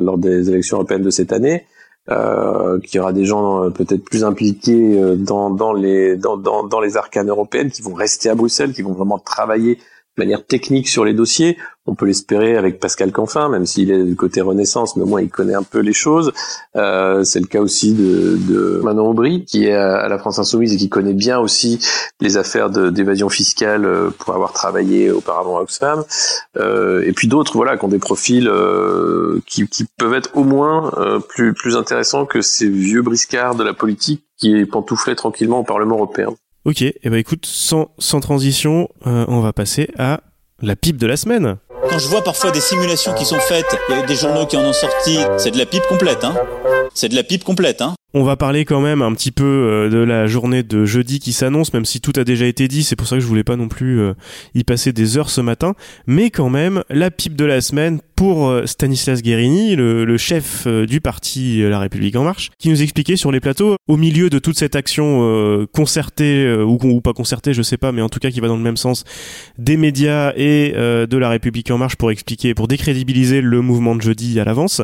lors 0.00 0.18
des 0.18 0.50
élections 0.50 0.76
européennes 0.76 1.02
de 1.02 1.10
cette 1.10 1.32
année. 1.32 1.66
Euh, 2.10 2.80
qu'il 2.80 2.96
y 2.96 2.98
aura 2.98 3.12
des 3.12 3.24
gens 3.24 3.62
euh, 3.62 3.70
peut-être 3.70 4.02
plus 4.02 4.24
impliqués 4.24 4.98
euh, 4.98 5.14
dans, 5.14 5.50
dans 5.50 5.72
les 5.72 6.16
dans, 6.16 6.36
dans, 6.36 6.66
dans, 6.66 6.80
les 6.80 6.96
arcanes 6.96 7.28
européennes, 7.28 7.70
qui 7.70 7.82
vont 7.82 7.92
rester 7.92 8.30
à 8.30 8.34
Bruxelles, 8.34 8.72
qui 8.72 8.82
vont 8.82 8.94
vraiment 8.94 9.18
travailler 9.18 9.78
manière 10.20 10.46
technique 10.46 10.88
sur 10.88 11.04
les 11.04 11.14
dossiers. 11.14 11.56
On 11.86 11.94
peut 11.94 12.06
l'espérer 12.06 12.56
avec 12.56 12.78
Pascal 12.78 13.10
Canfin, 13.10 13.48
même 13.48 13.66
s'il 13.66 13.90
est 13.90 14.04
du 14.04 14.14
côté 14.14 14.42
Renaissance, 14.42 14.96
mais 14.96 15.02
au 15.02 15.06
moins 15.06 15.22
il 15.22 15.30
connaît 15.30 15.54
un 15.54 15.62
peu 15.62 15.80
les 15.80 15.94
choses. 15.94 16.30
Euh, 16.76 17.24
c'est 17.24 17.40
le 17.40 17.46
cas 17.46 17.60
aussi 17.60 17.94
de, 17.94 18.80
Manon 18.84 19.10
Aubry, 19.10 19.44
qui 19.44 19.66
est 19.66 19.74
à 19.74 20.08
la 20.08 20.18
France 20.18 20.38
Insoumise 20.38 20.74
et 20.74 20.76
qui 20.76 20.88
connaît 20.88 21.14
bien 21.14 21.40
aussi 21.40 21.80
les 22.20 22.36
affaires 22.36 22.70
d'évasion 22.70 23.28
fiscale 23.28 23.86
euh, 23.86 24.10
pour 24.10 24.34
avoir 24.34 24.52
travaillé 24.52 25.10
auparavant 25.10 25.58
à 25.58 25.62
Oxfam. 25.62 26.04
Euh, 26.58 27.02
et 27.06 27.12
puis 27.12 27.28
d'autres, 27.28 27.54
voilà, 27.54 27.76
qui 27.76 27.84
ont 27.84 27.88
des 27.88 27.98
profils 27.98 28.46
euh, 28.46 29.40
qui, 29.46 29.66
peuvent 29.98 30.14
être 30.14 30.30
au 30.36 30.44
moins 30.44 30.92
plus, 31.28 31.54
plus 31.54 31.76
intéressants 31.76 32.26
que 32.26 32.42
ces 32.42 32.68
vieux 32.68 33.02
briscards 33.02 33.54
de 33.54 33.64
la 33.64 33.74
politique 33.74 34.24
qui 34.36 34.64
pantouflaient 34.64 35.14
tranquillement 35.14 35.60
au 35.60 35.64
Parlement 35.64 35.96
européen. 35.96 36.34
Ok, 36.66 36.82
et 36.82 36.94
eh 37.02 37.08
ben 37.08 37.16
écoute, 37.16 37.46
sans, 37.46 37.88
sans 37.98 38.20
transition, 38.20 38.90
euh, 39.06 39.24
on 39.28 39.40
va 39.40 39.54
passer 39.54 39.88
à 39.98 40.20
la 40.60 40.76
pipe 40.76 40.98
de 40.98 41.06
la 41.06 41.16
semaine. 41.16 41.56
Quand 41.88 41.98
je 41.98 42.06
vois 42.06 42.22
parfois 42.22 42.50
des 42.50 42.60
simulations 42.60 43.14
qui 43.14 43.24
sont 43.24 43.38
faites, 43.38 43.78
des 44.06 44.14
journaux 44.14 44.44
qui 44.44 44.58
en 44.58 44.64
ont 44.64 44.74
sorti, 44.74 45.18
c'est 45.38 45.50
de 45.50 45.56
la 45.56 45.64
pipe 45.64 45.82
complète, 45.88 46.22
hein. 46.22 46.34
C'est 46.94 47.08
de 47.08 47.14
la 47.14 47.22
pipe 47.22 47.44
complète, 47.44 47.82
hein. 47.82 47.94
On 48.12 48.24
va 48.24 48.34
parler 48.34 48.64
quand 48.64 48.80
même 48.80 49.02
un 49.02 49.12
petit 49.12 49.30
peu 49.30 49.44
euh, 49.44 49.88
de 49.88 49.98
la 49.98 50.26
journée 50.26 50.64
de 50.64 50.84
jeudi 50.84 51.20
qui 51.20 51.32
s'annonce, 51.32 51.72
même 51.72 51.84
si 51.84 52.00
tout 52.00 52.12
a 52.16 52.24
déjà 52.24 52.46
été 52.46 52.66
dit, 52.66 52.82
c'est 52.82 52.96
pour 52.96 53.06
ça 53.06 53.14
que 53.14 53.20
je 53.20 53.26
voulais 53.26 53.44
pas 53.44 53.54
non 53.54 53.68
plus 53.68 54.00
euh, 54.00 54.14
y 54.56 54.64
passer 54.64 54.92
des 54.92 55.16
heures 55.16 55.30
ce 55.30 55.40
matin, 55.40 55.74
mais 56.08 56.30
quand 56.30 56.50
même, 56.50 56.82
la 56.90 57.12
pipe 57.12 57.36
de 57.36 57.44
la 57.44 57.60
semaine 57.60 58.00
pour 58.16 58.48
euh, 58.48 58.66
Stanislas 58.66 59.22
Guérini, 59.22 59.76
le, 59.76 60.16
chef 60.16 60.66
du 60.66 61.00
parti 61.00 61.62
La 61.62 61.78
République 61.78 62.16
En 62.16 62.24
Marche, 62.24 62.50
qui 62.58 62.68
nous 62.68 62.82
expliquait 62.82 63.14
sur 63.14 63.30
les 63.30 63.38
plateaux, 63.38 63.76
au 63.86 63.96
milieu 63.96 64.28
de 64.28 64.40
toute 64.40 64.58
cette 64.58 64.74
action 64.74 65.66
concertée, 65.72 66.52
ou, 66.52 66.78
ou, 66.82 67.00
pas 67.00 67.12
concertée, 67.12 67.54
je 67.54 67.62
sais 67.62 67.78
pas, 67.78 67.92
mais 67.92 68.02
en 68.02 68.08
tout 68.08 68.18
cas 68.18 68.30
qui 68.30 68.40
va 68.40 68.48
dans 68.48 68.56
le 68.56 68.62
même 68.62 68.76
sens, 68.76 69.04
des 69.56 69.76
médias 69.78 70.32
et 70.36 70.72
de 70.72 71.16
La 71.16 71.30
République 71.30 71.70
En 71.70 71.78
Marche 71.78 71.96
pour 71.96 72.10
expliquer, 72.10 72.54
pour 72.54 72.68
décrédibiliser 72.68 73.40
le 73.40 73.62
mouvement 73.62 73.94
de 73.94 74.02
jeudi 74.02 74.38
à 74.40 74.44
l'avance, 74.44 74.82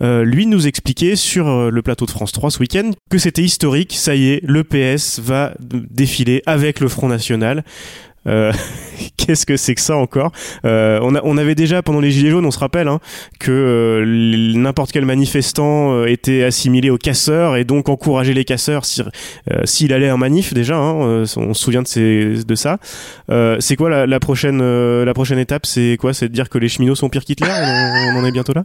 lui 0.00 0.46
nous 0.46 0.68
expliquait 0.68 1.16
sur 1.16 1.45
le 1.46 1.82
plateau 1.82 2.06
de 2.06 2.10
France 2.10 2.32
3 2.32 2.50
ce 2.50 2.58
que 3.10 3.18
c'était 3.18 3.42
historique. 3.42 3.94
Ça 3.94 4.14
y 4.14 4.30
est, 4.30 4.40
le 4.44 4.64
PS 4.64 5.20
va 5.20 5.54
défiler 5.60 6.42
avec 6.46 6.80
le 6.80 6.88
Front 6.88 7.08
National. 7.08 7.64
Euh, 8.26 8.52
Qu'est-ce 9.16 9.46
que 9.46 9.56
c'est 9.56 9.74
que 9.74 9.80
ça 9.80 9.96
encore? 9.96 10.32
Euh, 10.64 10.98
on, 11.02 11.14
a, 11.14 11.20
on 11.24 11.36
avait 11.36 11.54
déjà 11.54 11.82
pendant 11.82 12.00
les 12.00 12.10
Gilets 12.10 12.30
jaunes, 12.30 12.46
on 12.46 12.50
se 12.50 12.58
rappelle 12.58 12.88
hein, 12.88 13.00
que 13.38 13.50
euh, 13.50 14.56
n'importe 14.56 14.92
quel 14.92 15.04
manifestant 15.04 15.94
euh, 15.94 16.06
était 16.06 16.42
assimilé 16.44 16.90
aux 16.90 16.98
casseurs 16.98 17.56
et 17.56 17.64
donc 17.64 17.88
encourager 17.88 18.34
les 18.34 18.44
casseurs 18.44 18.84
s'il 18.84 19.04
si, 19.64 19.92
allait 19.92 20.10
en 20.10 20.18
manif 20.18 20.54
déjà. 20.54 20.76
Hein, 20.76 21.24
on 21.36 21.54
se 21.54 21.62
souvient 21.62 21.82
de, 21.82 21.88
ces, 21.88 22.44
de 22.44 22.54
ça. 22.54 22.78
c'est 23.60 23.76
quoi 23.76 23.90
la, 23.90 24.06
la 24.06 24.20
prochaine 24.20 24.62
la 25.04 25.14
prochaine 25.14 25.38
étape? 25.38 25.66
C'est 25.66 25.96
quoi? 26.00 26.12
C'est 26.12 26.28
de 26.28 26.32
dire 26.32 26.48
que 26.48 26.58
les 26.58 26.68
cheminots 26.68 26.94
sont 26.94 27.08
pires 27.08 27.24
qu'Hitler? 27.24 27.48
On, 27.48 28.16
on 28.16 28.20
en 28.20 28.24
est 28.24 28.32
bientôt 28.32 28.52
là? 28.52 28.64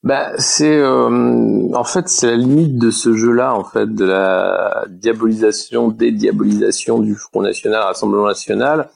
bah, 0.02 0.32
c'est 0.38 0.78
euh, 0.78 1.68
en 1.74 1.84
fait 1.84 2.08
c'est 2.08 2.28
la 2.28 2.36
limite 2.36 2.78
de 2.78 2.90
ce 2.90 3.14
jeu-là 3.14 3.54
en 3.54 3.64
fait 3.64 3.94
de 3.94 4.04
la 4.06 4.86
diabolisation, 4.88 5.88
dédiabolisation 5.88 7.00
du 7.00 7.14
Front 7.14 7.42
National, 7.42 7.82
Rassemblement 7.82 8.26
National. 8.26 8.88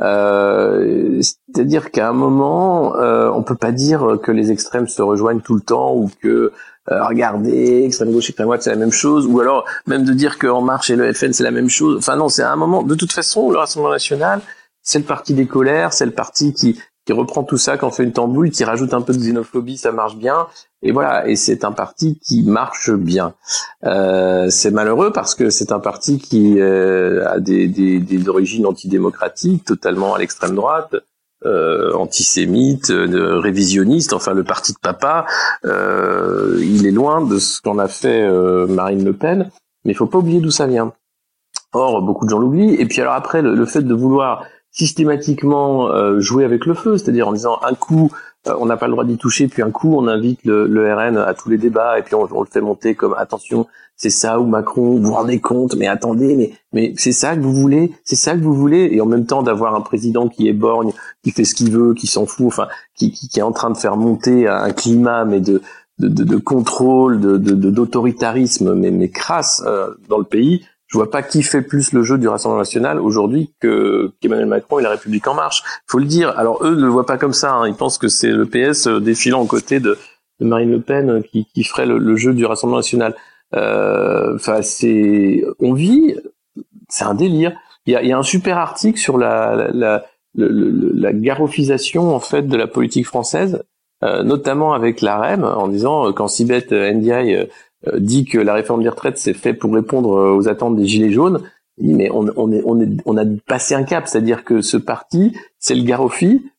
Euh, 0.00 1.20
C'est-à-dire 1.22 1.90
qu'à 1.90 2.08
un 2.08 2.12
moment, 2.12 2.96
euh, 2.96 3.30
on 3.30 3.42
peut 3.42 3.56
pas 3.56 3.72
dire 3.72 4.18
que 4.22 4.32
les 4.32 4.50
extrêmes 4.50 4.88
se 4.88 5.02
rejoignent 5.02 5.40
tout 5.40 5.54
le 5.54 5.60
temps 5.60 5.94
ou 5.94 6.10
que 6.20 6.52
euh, 6.90 7.04
regardez 7.04 7.84
extrême 7.84 8.12
gauche, 8.12 8.28
extrême 8.28 8.46
droite 8.46 8.62
c'est 8.62 8.70
la 8.70 8.76
même 8.76 8.92
chose, 8.92 9.26
ou 9.26 9.40
alors 9.40 9.64
même 9.86 10.04
de 10.04 10.12
dire 10.12 10.38
que 10.38 10.46
En 10.46 10.62
Marche 10.62 10.90
et 10.90 10.96
le 10.96 11.12
FN 11.12 11.32
c'est 11.32 11.44
la 11.44 11.50
même 11.52 11.68
chose. 11.68 11.98
Enfin 11.98 12.16
non, 12.16 12.28
c'est 12.28 12.42
à 12.42 12.52
un 12.52 12.56
moment. 12.56 12.82
De 12.82 12.94
toute 12.96 13.12
façon, 13.12 13.50
le 13.50 13.58
Rassemblement 13.58 13.92
National, 13.92 14.40
c'est 14.82 14.98
le 14.98 15.04
parti 15.04 15.34
des 15.34 15.46
colères, 15.46 15.92
c'est 15.92 16.06
le 16.06 16.12
parti 16.12 16.52
qui 16.52 16.80
qui 17.08 17.14
reprend 17.14 17.42
tout 17.42 17.56
ça, 17.56 17.78
qui 17.78 17.86
en 17.86 17.90
fait 17.90 18.04
une 18.04 18.12
tambouille, 18.12 18.50
qui 18.50 18.64
rajoute 18.64 18.92
un 18.92 19.00
peu 19.00 19.14
de 19.14 19.18
xénophobie, 19.18 19.78
ça 19.78 19.92
marche 19.92 20.16
bien. 20.16 20.46
Et 20.82 20.92
voilà, 20.92 21.26
et 21.26 21.36
c'est 21.36 21.64
un 21.64 21.72
parti 21.72 22.20
qui 22.22 22.42
marche 22.42 22.90
bien. 22.90 23.32
Euh, 23.84 24.50
c'est 24.50 24.70
malheureux 24.70 25.10
parce 25.10 25.34
que 25.34 25.48
c'est 25.48 25.72
un 25.72 25.80
parti 25.80 26.18
qui 26.18 26.60
euh, 26.60 27.26
a 27.26 27.40
des, 27.40 27.66
des, 27.66 27.98
des, 27.98 28.28
origines 28.28 28.66
antidémocratiques, 28.66 29.64
totalement 29.64 30.16
à 30.16 30.18
l'extrême 30.18 30.54
droite, 30.54 30.96
euh, 31.46 31.94
antisémite, 31.94 32.90
euh, 32.90 33.38
révisionniste, 33.38 34.12
enfin 34.12 34.34
le 34.34 34.44
parti 34.44 34.74
de 34.74 34.78
papa. 34.78 35.24
Euh, 35.64 36.58
il 36.60 36.86
est 36.86 36.90
loin 36.90 37.24
de 37.24 37.38
ce 37.38 37.62
qu'en 37.62 37.78
a 37.78 37.88
fait 37.88 38.20
euh, 38.20 38.66
Marine 38.66 39.02
Le 39.02 39.14
Pen, 39.14 39.50
mais 39.86 39.92
il 39.92 39.96
faut 39.96 40.04
pas 40.04 40.18
oublier 40.18 40.40
d'où 40.40 40.50
ça 40.50 40.66
vient. 40.66 40.92
Or, 41.72 42.02
beaucoup 42.02 42.26
de 42.26 42.30
gens 42.30 42.38
l'oublient. 42.38 42.74
Et 42.74 42.84
puis 42.84 43.00
alors 43.00 43.14
après, 43.14 43.40
le 43.40 43.64
fait 43.64 43.80
de 43.80 43.94
vouloir 43.94 44.44
systématiquement 44.78 45.90
euh, 45.90 46.20
jouer 46.20 46.44
avec 46.44 46.64
le 46.64 46.74
feu, 46.74 46.96
c'est-à-dire 46.96 47.26
en 47.28 47.32
disant 47.32 47.58
un 47.62 47.74
coup 47.74 48.12
euh, 48.46 48.54
on 48.60 48.66
n'a 48.66 48.76
pas 48.76 48.86
le 48.86 48.92
droit 48.92 49.04
d'y 49.04 49.18
toucher, 49.18 49.48
puis 49.48 49.62
un 49.62 49.72
coup 49.72 49.96
on 49.96 50.06
invite 50.06 50.40
le, 50.44 50.94
RN 50.94 51.16
à 51.16 51.34
tous 51.34 51.50
les 51.50 51.58
débats 51.58 51.98
et 51.98 52.02
puis 52.02 52.14
on, 52.14 52.22
le 52.22 52.46
fait 52.50 52.60
monter 52.60 52.94
comme 52.94 53.14
attention 53.18 53.66
c'est 53.96 54.10
ça 54.10 54.38
ou 54.38 54.46
Macron, 54.46 54.92
vous 54.92 55.02
vous 55.02 55.14
rendez 55.14 55.40
compte, 55.40 55.74
mais 55.74 55.88
attendez, 55.88 56.36
mais 56.36 56.52
mais 56.72 56.94
c'est 56.96 57.10
ça 57.10 57.34
que 57.34 57.40
vous 57.40 57.52
voulez, 57.52 57.92
c'est 58.04 58.14
ça 58.14 58.36
que 58.36 58.40
vous 58.40 58.54
voulez, 58.54 58.90
et 58.92 59.00
en 59.00 59.06
même 59.06 59.26
temps 59.26 59.42
d'avoir 59.42 59.74
un 59.74 59.80
président 59.80 60.28
qui 60.28 60.46
est 60.46 60.52
borgne, 60.52 60.92
qui 61.24 61.32
fait 61.32 61.42
ce 61.42 61.56
qu'il 61.56 61.72
veut, 61.72 61.94
qui 61.94 62.06
s'en 62.06 62.24
fout, 62.24 62.46
enfin 62.46 62.68
qui, 62.94 63.10
qui, 63.10 63.28
qui, 63.28 63.40
est 63.40 63.42
en 63.42 63.50
train 63.50 63.70
de 63.70 63.76
faire 63.76 63.96
monter 63.96 64.46
un 64.46 64.70
climat 64.70 65.24
mais 65.24 65.40
de 65.40 65.60
de, 65.98 66.06
de, 66.06 66.22
de 66.22 66.36
contrôle, 66.36 67.18
de 67.18 67.36
d'autoritarisme 67.38 68.74
mais 68.74 68.92
mais 68.92 69.08
crasse 69.08 69.64
euh, 69.66 69.88
dans 70.08 70.18
le 70.18 70.24
pays, 70.24 70.64
je 70.88 70.96
vois 70.96 71.10
pas 71.10 71.22
qui 71.22 71.42
fait 71.42 71.60
plus 71.62 71.92
le 71.92 72.02
jeu 72.02 72.16
du 72.16 72.28
Rassemblement 72.28 72.60
national 72.60 72.98
aujourd'hui 72.98 73.52
que 73.60 74.12
qu'Emmanuel 74.20 74.46
Macron 74.46 74.78
et 74.78 74.82
la 74.82 74.90
République 74.90 75.26
en 75.28 75.34
marche. 75.34 75.62
Faut 75.86 75.98
le 75.98 76.06
dire. 76.06 76.30
Alors 76.38 76.64
eux 76.64 76.74
ne 76.74 76.82
le 76.82 76.88
voient 76.88 77.06
pas 77.06 77.18
comme 77.18 77.34
ça. 77.34 77.52
Hein. 77.52 77.68
Ils 77.68 77.74
pensent 77.74 77.98
que 77.98 78.08
c'est 78.08 78.30
le 78.30 78.46
PS 78.46 78.86
euh, 78.86 78.98
défilant 78.98 79.42
aux 79.42 79.46
côtés 79.46 79.80
de, 79.80 79.98
Marine 80.40 80.70
Le 80.70 80.80
Pen 80.80 81.10
euh, 81.10 81.20
qui, 81.20 81.64
ferait 81.64 81.84
le, 81.84 82.16
jeu 82.16 82.32
du 82.32 82.46
Rassemblement 82.46 82.78
national. 82.78 83.14
Euh, 83.54 84.34
enfin, 84.36 84.62
c'est 84.62 85.44
on 85.60 85.74
vit, 85.74 86.16
c'est 86.88 87.04
un 87.04 87.14
délire. 87.14 87.52
Il 87.84 87.92
y 87.92 87.96
a, 87.96 88.02
y 88.02 88.12
a, 88.12 88.18
un 88.18 88.22
super 88.22 88.56
article 88.56 88.98
sur 88.98 89.18
la 89.18 89.54
la, 89.54 89.70
la, 89.72 90.04
la, 90.34 91.12
garofisation 91.12 92.14
en 92.14 92.20
fait 92.20 92.42
de 92.42 92.56
la 92.56 92.66
politique 92.66 93.06
française, 93.06 93.62
notamment 94.02 94.74
avec 94.74 95.00
la 95.00 95.18
REM, 95.18 95.44
en 95.44 95.68
disant 95.68 96.12
quand 96.12 96.28
Sibeth 96.28 96.72
Ndiaye 96.72 97.34
euh, 97.34 97.46
dit 97.98 98.24
que 98.24 98.38
la 98.38 98.54
réforme 98.54 98.82
des 98.82 98.88
retraites 98.88 99.18
c'est 99.18 99.34
fait 99.34 99.54
pour 99.54 99.72
répondre 99.72 100.16
euh, 100.16 100.34
aux 100.34 100.48
attentes 100.48 100.76
des 100.76 100.86
gilets 100.86 101.12
jaunes. 101.12 101.40
Mais 101.80 102.10
on, 102.12 102.26
est, 102.26 102.32
on, 102.36 102.80
est, 102.80 102.88
on 103.06 103.16
a 103.16 103.24
passé 103.46 103.76
un 103.76 103.84
cap, 103.84 104.08
c'est-à-dire 104.08 104.42
que 104.42 104.62
ce 104.62 104.76
parti, 104.76 105.36
c'est 105.60 105.76
le 105.76 105.84
Garofi 105.84 106.50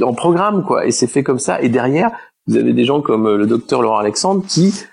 en 0.00 0.14
programme, 0.14 0.64
quoi, 0.64 0.86
et 0.86 0.92
c'est 0.92 1.08
fait 1.08 1.24
comme 1.24 1.40
ça. 1.40 1.60
Et 1.60 1.68
derrière, 1.68 2.12
vous 2.46 2.56
avez 2.56 2.72
des 2.72 2.84
gens 2.84 3.00
comme 3.00 3.26
euh, 3.26 3.36
le 3.36 3.46
docteur 3.46 3.82
Laurent 3.82 3.98
Alexandre 3.98 4.44
qui 4.46 4.84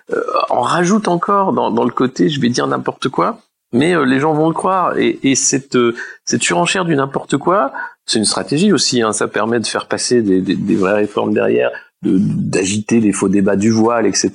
en 0.50 0.62
rajoutent 0.62 1.08
encore 1.08 1.54
dans, 1.54 1.70
dans, 1.70 1.84
le 1.84 1.92
côté, 1.92 2.28
je 2.28 2.42
vais 2.42 2.50
dire 2.50 2.66
n'importe 2.66 3.10
quoi, 3.10 3.38
mais 3.72 3.94
les 4.04 4.20
gens 4.20 4.34
vont 4.34 4.48
le 4.48 4.56
croire. 4.56 4.98
Et, 4.98 5.20
et 5.22 5.36
cette, 5.36 5.78
cette 6.26 6.42
surenchère 6.42 6.84
du 6.84 6.96
n'importe 6.96 7.38
quoi, 7.38 7.72
c'est 8.06 8.18
une 8.18 8.26
stratégie 8.26 8.74
aussi. 8.74 9.04
Hein, 9.04 9.14
ça 9.14 9.28
permet 9.28 9.60
de 9.60 9.68
faire 9.68 9.88
passer 9.88 10.24
des, 10.24 10.42
des, 10.42 10.56
des 10.56 10.76
vraies 10.76 10.96
réformes 10.96 11.34
derrière 11.34 11.72
d'agiter 12.04 13.00
les 13.00 13.12
faux 13.12 13.30
débats 13.30 13.56
du 13.56 13.70
voile, 13.70 14.08
etc. 14.08 14.32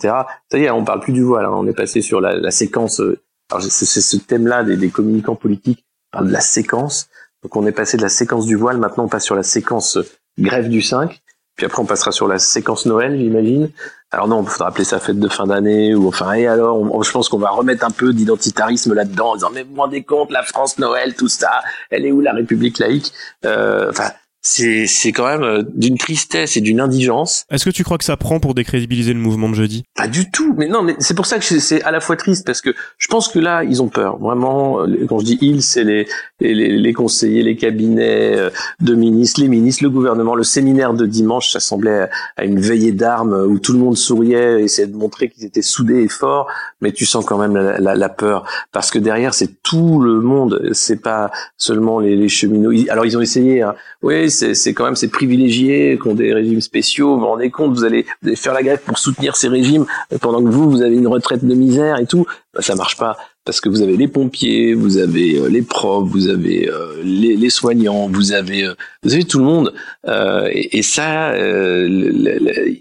Ça 0.51 0.59
y 0.59 0.65
est, 0.65 0.71
on 0.71 0.85
parle 0.85 1.01
plus 1.01 1.13
du 1.13 1.23
voile, 1.23 1.47
hein. 1.47 1.53
on 1.53 1.67
est 1.67 1.75
passé 1.75 2.01
sur 2.01 2.21
la, 2.21 2.37
la 2.37 2.51
séquence. 2.51 3.01
Euh, 3.01 3.19
alors 3.51 3.63
c'est 3.63 4.01
ce 4.01 4.17
thème-là 4.17 4.65
des, 4.65 4.77
des, 4.77 4.89
communicants 4.91 5.37
politiques, 5.37 5.85
on 6.13 6.19
parle 6.19 6.29
de 6.29 6.33
la 6.33 6.41
séquence. 6.41 7.09
Donc 7.43 7.57
on 7.57 7.67
est 7.67 7.73
passé 7.73 7.97
de 7.97 8.03
la 8.03 8.09
séquence 8.09 8.47
du 8.47 8.57
voile, 8.57 8.79
maintenant 8.79 9.05
on 9.05 9.09
passe 9.09 9.25
sur 9.25 9.35
la 9.35 9.43
séquence 9.43 9.97
euh, 9.97 10.07
grève 10.39 10.69
du 10.69 10.83
5, 10.83 11.21
puis 11.57 11.67
après 11.67 11.81
on 11.81 11.87
passera 11.87 12.13
sur 12.13 12.29
la 12.29 12.39
séquence 12.39 12.87
Noël, 12.87 13.19
j'imagine. 13.19 13.71
Alors 14.13 14.29
non, 14.29 14.43
il 14.43 14.49
faudra 14.49 14.69
appeler 14.69 14.85
ça 14.85 15.01
fête 15.01 15.19
de 15.19 15.29
fin 15.29 15.47
d'année, 15.47 15.95
ou 15.95 16.07
enfin, 16.09 16.33
et 16.35 16.47
alors, 16.47 17.03
je 17.03 17.11
pense 17.11 17.29
qu'on 17.29 17.39
va 17.39 17.51
remettre 17.51 17.85
un 17.85 17.91
peu 17.91 18.13
d'identitarisme 18.13 18.95
là-dedans, 18.95 19.33
en 19.33 19.35
disant, 19.35 19.51
mais 19.53 19.65
vous 19.65 19.75
vous 19.75 19.81
rendez 19.81 20.05
compte, 20.05 20.31
la 20.31 20.45
France, 20.45 20.79
Noël, 20.79 21.15
tout 21.15 21.29
ça, 21.29 21.63
elle 21.91 22.07
est 22.07 22.13
où 22.13 22.21
la 22.21 22.33
République 22.33 22.79
laïque? 22.79 23.13
Euh, 23.45 23.91
Enfin, 23.91 24.11
c'est 24.47 24.87
c'est 24.87 25.11
quand 25.11 25.27
même 25.27 25.43
euh, 25.43 25.63
d'une 25.75 25.99
tristesse 25.99 26.57
et 26.57 26.61
d'une 26.61 26.81
indigence. 26.81 27.45
Est-ce 27.51 27.65
que 27.65 27.71
tu 27.71 27.83
crois 27.83 27.99
que 27.99 28.05
ça 28.05 28.17
prend 28.17 28.39
pour 28.39 28.55
décrédibiliser 28.55 29.13
le 29.13 29.19
mouvement 29.19 29.49
de 29.49 29.55
jeudi? 29.55 29.83
Pas 29.97 30.07
du 30.07 30.31
tout. 30.31 30.55
Mais 30.57 30.69
non, 30.69 30.83
mais 30.83 30.95
c'est 31.01 31.15
pour 31.15 31.27
ça 31.27 31.41
que 31.41 31.45
c'est 31.45 31.83
à 31.83 31.91
la 31.91 31.99
fois 31.99 32.17
triste 32.17 32.47
parce 32.47 32.61
que 32.61 32.73
je 32.97 33.09
pense 33.09 33.27
que 33.27 33.41
là 33.41 33.65
ils 33.65 33.83
ont 33.83 33.89
peur. 33.89 34.19
Vraiment, 34.19 34.83
euh, 34.83 35.05
quand 35.09 35.19
je 35.19 35.25
dis 35.25 35.39
ils, 35.41 35.63
c'est 35.63 35.83
les, 35.83 36.07
les, 36.41 36.55
les 36.79 36.93
conseillers, 36.93 37.43
les 37.43 37.57
cabinets 37.57 38.37
euh, 38.37 38.51
de 38.81 38.95
ministres, 38.95 39.41
les 39.41 39.49
ministres, 39.49 39.83
le 39.83 39.91
gouvernement, 39.91 40.37
le 40.37 40.45
séminaire 40.45 40.95
de 40.95 41.07
dimanche, 41.07 41.51
ça 41.51 41.59
semblait 41.59 42.09
à 42.37 42.45
une 42.45 42.61
veillée 42.61 42.93
d'armes 42.93 43.35
où 43.35 43.59
tout 43.59 43.73
le 43.73 43.81
monde 43.81 43.97
souriait, 43.97 44.63
essayait 44.63 44.87
de 44.87 44.97
montrer 44.97 45.29
qu'ils 45.29 45.45
étaient 45.45 45.61
soudés 45.61 46.03
et 46.03 46.09
forts. 46.09 46.47
Mais 46.81 46.93
tu 46.93 47.05
sens 47.05 47.25
quand 47.25 47.39
même 47.39 47.57
la, 47.57 47.81
la, 47.81 47.95
la 47.97 48.09
peur 48.09 48.45
parce 48.71 48.93
que 48.93 49.01
derrière 49.01 49.35
c'est 49.35 49.61
tout 49.67 50.01
le 50.01 50.21
monde. 50.21 50.71
C'est 50.73 51.03
pas 51.03 51.31
seulement 51.57 51.99
les, 51.99 52.15
les 52.15 52.29
cheminots. 52.29 52.71
Alors 52.89 53.05
ils 53.05 53.19
ont 53.19 53.21
essayé. 53.21 53.63
Hein. 53.63 53.75
Oui, 54.03 54.31
c'est 54.31 54.75
quand 54.75 54.85
même 54.85 54.95
ces 54.95 55.09
privilégiés 55.09 55.99
qui 56.01 56.09
ont 56.09 56.15
des 56.15 56.33
régimes 56.33 56.61
spéciaux. 56.61 57.15
Vous 57.15 57.21
vous 57.21 57.27
rendez 57.27 57.51
compte 57.51 57.73
Vous 57.73 57.85
allez, 57.85 58.07
vous 58.23 58.29
allez 58.29 58.37
faire 58.37 58.55
la 58.55 58.63
grève 58.63 58.81
pour 58.87 58.99
soutenir 58.99 59.35
ces 59.35 59.49
régimes 59.49 59.85
euh, 60.13 60.19
pendant 60.19 60.43
que 60.43 60.49
vous, 60.49 60.71
vous 60.71 60.83
avez 60.83 60.97
une 60.97 61.09
retraite 61.09 61.45
de 61.45 61.55
misère 61.55 61.99
et 61.99 62.07
tout. 62.07 62.27
Bah, 62.55 62.63
ça 62.63 62.77
marche 62.77 62.97
pas 62.97 63.17
parce 63.45 63.61
que 63.61 63.69
vous 63.69 63.83
avez 63.83 63.97
les 63.97 64.09
pompiers, 64.09 64.75
vous 64.75 64.99
avez 64.99 65.39
euh, 65.39 65.49
les 65.49 65.63
profs, 65.63 66.09
vous 66.09 66.29
avez 66.29 66.69
euh, 66.69 67.03
les, 67.03 67.37
les 67.37 67.51
soignants, 67.51 68.09
vous 68.09 68.33
avez 68.33 68.65
euh, 68.65 68.75
vous 69.03 69.15
avez 69.15 69.25
tout 69.25 69.39
le 69.39 69.45
monde. 69.45 69.75
Euh, 70.07 70.49
et, 70.53 70.79
et 70.79 70.83
ça, 70.83 71.33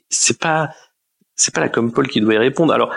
c'est 0.10 0.40
pas 0.40 0.70
c'est 1.36 1.54
pas 1.54 1.62
la 1.62 1.70
Compol 1.70 2.08
qui 2.08 2.22
doit 2.22 2.36
y 2.36 2.38
répondre. 2.38 2.74
Alors 2.74 2.94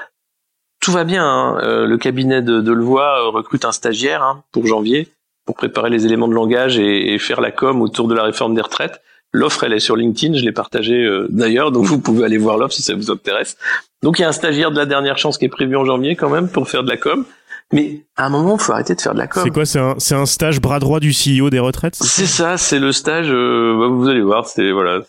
tout 0.88 0.94
va 0.94 1.04
bien. 1.04 1.22
hein. 1.22 1.58
Euh, 1.62 1.86
le 1.86 1.98
cabinet 1.98 2.40
de, 2.40 2.62
de 2.62 2.72
Levoix 2.72 3.26
euh, 3.26 3.28
recrute 3.28 3.66
un 3.66 3.72
stagiaire 3.72 4.22
hein, 4.22 4.42
pour 4.52 4.66
janvier 4.66 5.08
pour 5.44 5.54
préparer 5.54 5.90
les 5.90 6.06
éléments 6.06 6.28
de 6.28 6.32
langage 6.32 6.78
et, 6.78 7.12
et 7.12 7.18
faire 7.18 7.42
la 7.42 7.50
com 7.50 7.82
autour 7.82 8.08
de 8.08 8.14
la 8.14 8.22
réforme 8.22 8.54
des 8.54 8.62
retraites. 8.62 9.02
L'offre, 9.32 9.64
elle 9.64 9.74
est 9.74 9.80
sur 9.80 9.96
LinkedIn, 9.96 10.38
je 10.38 10.44
l'ai 10.46 10.52
partagée 10.52 11.04
euh, 11.04 11.26
d'ailleurs, 11.28 11.72
donc 11.72 11.84
vous 11.84 11.98
pouvez 12.00 12.24
aller 12.24 12.38
voir 12.38 12.56
l'offre 12.56 12.72
si 12.72 12.80
ça 12.80 12.94
vous 12.94 13.10
intéresse. 13.10 13.58
Donc 14.02 14.18
il 14.18 14.22
y 14.22 14.24
a 14.24 14.28
un 14.28 14.32
stagiaire 14.32 14.70
de 14.70 14.76
la 14.78 14.86
dernière 14.86 15.18
chance 15.18 15.36
qui 15.36 15.44
est 15.44 15.50
prévu 15.50 15.76
en 15.76 15.84
janvier 15.84 16.16
quand 16.16 16.30
même 16.30 16.48
pour 16.48 16.66
faire 16.70 16.82
de 16.84 16.88
la 16.88 16.96
com. 16.96 17.26
Mais 17.70 18.06
à 18.16 18.24
un 18.24 18.30
moment, 18.30 18.56
il 18.56 18.62
faut 18.62 18.72
arrêter 18.72 18.94
de 18.94 19.00
faire 19.02 19.12
de 19.12 19.18
la 19.18 19.26
com. 19.26 19.42
C'est 19.44 19.50
quoi 19.50 19.66
C'est 19.66 20.14
un, 20.14 20.24
stage 20.26 20.58
bras 20.62 20.78
droit 20.78 21.00
du 21.00 21.12
CEO 21.12 21.50
des 21.50 21.58
retraites 21.58 21.96
C'est 21.96 22.24
ça, 22.24 22.56
c'est 22.56 22.78
le 22.78 22.92
stage. 22.92 23.28
euh, 23.30 23.76
bah, 23.78 23.88
vous 23.88 24.08
allez 24.08 24.22
voir, 24.22 24.46
c'est 24.46 24.72
voilà, 24.72 25.00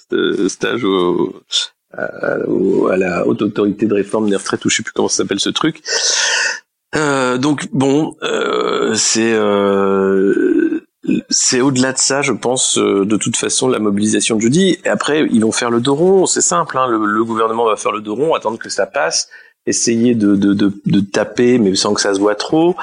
stage 0.49 0.83
au, 0.83 1.33
à, 1.97 2.37
au- 2.47 2.87
à 2.87 2.97
la 2.97 3.25
haute 3.27 3.41
autorité 3.41 3.85
de 3.85 3.93
réforme 3.93 4.29
des 4.29 4.35
retraites, 4.35 4.63
ou 4.65 4.69
je 4.69 4.77
sais 4.77 4.83
plus 4.83 4.93
comment 4.93 5.07
ça 5.09 5.17
s'appelle 5.23 5.39
ce 5.39 5.49
truc. 5.49 5.81
Euh, 6.95 7.37
donc 7.37 7.67
bon, 7.71 8.15
euh, 8.23 8.93
c'est 8.95 9.33
euh, 9.33 10.81
c'est 11.29 11.61
au-delà 11.61 11.93
de 11.93 11.97
ça, 11.97 12.21
je 12.21 12.33
pense, 12.33 12.77
euh, 12.77 13.05
de 13.05 13.15
toute 13.17 13.37
façon, 13.37 13.67
la 13.67 13.79
mobilisation 13.79 14.35
de 14.35 14.41
jeudi. 14.41 14.77
Et 14.83 14.89
après, 14.89 15.27
ils 15.31 15.41
vont 15.41 15.51
faire 15.51 15.71
le 15.71 15.79
dos 15.81 15.95
rond, 15.95 16.25
c'est 16.25 16.41
simple. 16.41 16.77
Hein, 16.77 16.87
le, 16.87 17.03
le 17.05 17.23
gouvernement 17.23 17.65
va 17.65 17.75
faire 17.77 17.91
le 17.91 18.01
dos 18.01 18.15
rond, 18.15 18.33
attendre 18.33 18.57
que 18.59 18.69
ça 18.69 18.85
passe, 18.85 19.29
essayer 19.65 20.13
de, 20.15 20.35
de, 20.35 20.53
de, 20.53 20.71
de 20.85 20.99
taper, 20.99 21.57
mais 21.57 21.75
sans 21.75 21.93
que 21.93 22.01
ça 22.01 22.13
se 22.13 22.19
voit 22.19 22.35
trop. 22.35 22.75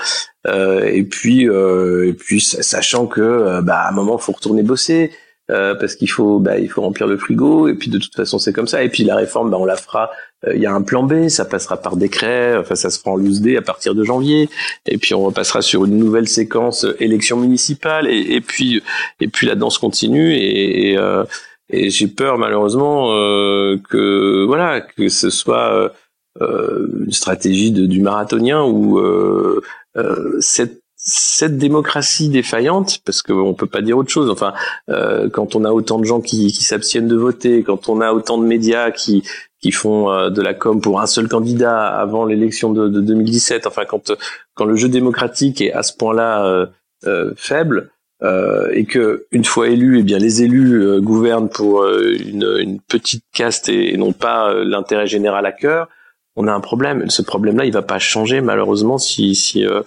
Euh, 0.47 0.85
et 0.85 1.03
puis, 1.03 1.49
euh, 1.49 2.07
et 2.09 2.13
puis, 2.13 2.41
sa- 2.41 2.63
sachant 2.63 3.07
que, 3.07 3.21
euh, 3.21 3.61
bah, 3.63 3.81
à 3.81 3.89
un 3.91 3.93
moment, 3.93 4.19
faut 4.19 4.33
retourner 4.33 4.63
bosser. 4.63 5.11
Euh, 5.51 5.75
parce 5.77 5.95
qu'il 5.95 6.11
faut, 6.11 6.41
bah, 6.41 6.59
il 6.59 6.69
faut 6.69 6.83
remplir 6.83 7.07
le 7.07 7.17
frigo, 7.17 7.69
et 7.69 7.75
puis 7.75 7.91
de 7.91 7.99
toute 7.99 8.15
façon 8.15 8.39
c'est 8.39 8.53
comme 8.53 8.67
ça. 8.67 8.83
Et 8.83 8.89
puis 8.89 9.05
la 9.05 9.15
réforme, 9.17 9.51
bah, 9.51 9.59
on 9.61 9.65
la 9.65 9.77
fera. 9.77 10.11
euh, 10.47 10.55
Il 10.57 10.61
y 10.61 10.67
a 10.67 10.75
un 10.75 10.83
plan 10.83 11.03
B, 11.05 11.29
ça 11.29 11.45
passera 11.45 11.77
par 11.77 11.97
décret. 11.97 12.57
Enfin, 12.57 12.75
ça 12.75 12.91
se 12.91 12.99
fera 12.99 13.13
en 13.13 13.17
loose 13.17 13.41
day 13.41 13.57
à 13.57 13.63
partir 13.63 13.95
de 13.95 14.03
janvier. 14.05 14.49
Et 14.87 14.99
puis 14.99 15.15
on 15.15 15.23
repassera 15.25 15.63
sur 15.63 15.85
une 15.85 15.99
nouvelle 15.99 16.29
séquence 16.29 16.85
euh, 16.85 16.97
élection 17.01 17.37
municipale. 17.37 18.09
Et, 18.09 18.41
puis, 18.41 18.83
et 19.21 19.29
puis 19.29 19.47
la 19.47 19.55
danse 19.55 19.79
continue. 19.79 20.35
Et, 20.35 20.97
euh, 20.99 21.25
et 21.71 21.91
j'ai 21.91 22.09
peur 22.09 22.39
malheureusement 22.39 23.09
que 23.89 24.45
voilà 24.47 24.81
que 24.81 25.09
ce 25.09 25.31
soit 25.31 25.93
une 26.41 27.11
stratégie 27.11 27.73
de, 27.73 27.87
du 27.87 28.01
marathonien 28.01 28.63
où 28.63 29.01
cette 30.39 30.83
cette 30.97 31.59
démocratie 31.59 32.31
défaillante, 32.31 33.01
parce 33.05 33.23
qu'on 33.23 33.55
peut 33.55 33.67
pas 33.67 33.83
dire 33.83 33.99
autre 33.99 34.11
chose. 34.11 34.31
Enfin, 34.31 34.55
euh, 34.89 35.29
quand 35.29 35.55
on 35.55 35.65
a 35.65 35.71
autant 35.71 35.99
de 35.99 36.05
gens 36.05 36.21
qui, 36.21 36.49
qui 36.49 36.65
s'abstiennent 36.65 37.07
de 37.09 37.17
voter, 37.17 37.63
quand 37.63 37.89
on 37.89 38.01
a 38.01 38.13
autant 38.13 38.39
de 38.39 38.47
médias 38.47 38.91
qui 38.91 39.23
qui 39.61 39.73
font 39.73 40.11
euh, 40.11 40.31
de 40.31 40.43
la 40.43 40.55
com 40.55 40.81
pour 40.81 41.01
un 41.01 41.07
seul 41.07 41.29
candidat 41.29 41.87
avant 41.87 42.25
l'élection 42.25 42.73
de, 42.73 42.89
de 42.89 43.01
2017. 43.01 43.67
Enfin, 43.67 43.85
quand 43.85 44.13
quand 44.55 44.65
le 44.65 44.77
jeu 44.77 44.89
démocratique 44.89 45.61
est 45.61 45.73
à 45.73 45.83
ce 45.83 45.95
point-là 45.95 46.47
euh, 46.47 46.67
euh, 47.07 47.33
faible, 47.37 47.91
euh, 48.23 48.71
et 48.73 48.87
que 48.87 49.27
une 49.31 49.45
fois 49.45 49.69
élus, 49.69 49.99
eh 49.99 50.03
bien 50.03 50.19
les 50.19 50.43
élus 50.43 50.83
euh, 50.83 51.01
gouvernent 51.01 51.51
pour 51.51 51.87
une, 51.87 52.57
une 52.59 52.81
petite 52.81 53.25
caste 53.35 53.69
et, 53.69 53.93
et 53.93 53.97
non 53.99 54.13
pas 54.13 54.55
l'intérêt 54.65 55.07
général 55.07 55.45
à 55.45 55.53
cœur, 55.53 55.89
on 56.37 56.47
a 56.47 56.53
un 56.53 56.61
problème. 56.61 57.09
Ce 57.09 57.23
problème-là, 57.23 57.65
il 57.65 57.73
va 57.73 57.83
pas 57.83 57.99
changer 57.99 58.41
malheureusement 58.41 58.99
si 58.99 59.35
si 59.35 59.65
euh, 59.65 59.83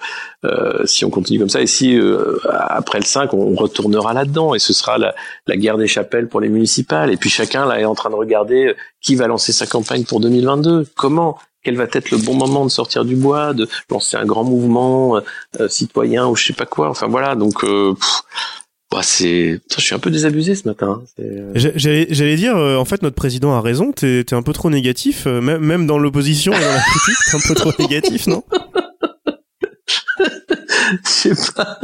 euh, 0.46 0.86
si 0.86 1.06
on 1.06 1.10
continue 1.10 1.40
comme 1.40 1.50
ça. 1.50 1.62
Et 1.62 1.68
si 1.68 1.98
euh, 1.98 2.38
après 2.50 3.00
le 3.00 3.06
5 3.06 3.34
on 3.34 3.56
retournera 3.56 4.14
là-dedans. 4.14 4.56
Et 4.56 4.60
ce 4.60 4.74
sera 4.74 4.98
la, 4.98 5.16
la 5.48 5.58
guerre 5.58 5.78
des 5.78 5.88
chapelles 5.88 6.28
pour 6.28 6.42
les 6.42 6.50
municipales. 6.50 7.12
Et 7.12 7.18
puis 7.18 7.30
chacun 7.30 7.66
là 7.66 7.80
est 7.80 7.86
en 7.86 7.96
train 7.96 8.10
de 8.10 8.16
regarder 8.16 8.68
euh, 8.68 8.76
qui 9.02 9.16
va 9.16 9.28
lancer 9.28 9.54
sa 9.54 9.66
campagne 9.66 10.04
pour 10.04 10.20
2022, 10.20 10.88
comment? 10.96 11.38
Quel 11.62 11.76
va 11.76 11.84
être 11.92 12.12
le 12.12 12.18
bon 12.18 12.36
moment 12.36 12.64
de 12.64 12.70
sortir 12.70 13.04
du 13.04 13.16
bois, 13.16 13.54
de 13.54 13.68
lancer 13.90 14.16
un 14.16 14.26
grand 14.26 14.46
mouvement 14.46 15.18
euh, 15.18 15.22
euh, 15.60 15.68
citoyen 15.68 16.28
ou 16.28 16.36
je 16.36 16.46
sais 16.46 16.54
pas 16.54 16.66
quoi. 16.66 16.90
Enfin 16.90 17.08
voilà, 17.08 17.36
donc 17.36 17.66
bah, 18.92 19.02
c'est, 19.04 19.60
je 19.76 19.82
suis 19.82 19.94
un 19.96 20.00
peu 20.00 20.10
désabusé 20.10 20.56
ce 20.56 20.68
matin. 20.68 21.02
hein. 21.02 21.06
Euh, 21.20 21.52
J'a- 21.56 21.72
J'allais 22.10 22.36
dire, 22.36 22.58
euh, 22.58 22.76
en 22.78 22.86
fait, 22.86 23.02
notre 23.04 23.16
président 23.16 23.54
a 23.54 23.62
raison, 23.62 23.92
t'es 23.92 24.24
t'es 24.24 24.36
un 24.36 24.42
peu 24.42 24.54
trop 24.54 24.70
négatif, 24.70 25.28
euh, 25.28 25.42
même, 25.42 25.62
même 25.64 25.86
dans 25.88 26.00
l'opposition 26.00 26.52
et 26.54 26.60
dans 26.60 26.72
la 26.74 26.82
critique, 26.82 27.18
t'es 27.30 27.38
un 27.38 27.48
peu 27.48 27.56
trop 27.56 27.72
négatif, 27.80 28.28
non? 28.28 28.44
Je 31.06 31.32
sais 31.34 31.54
pas. 31.56 31.80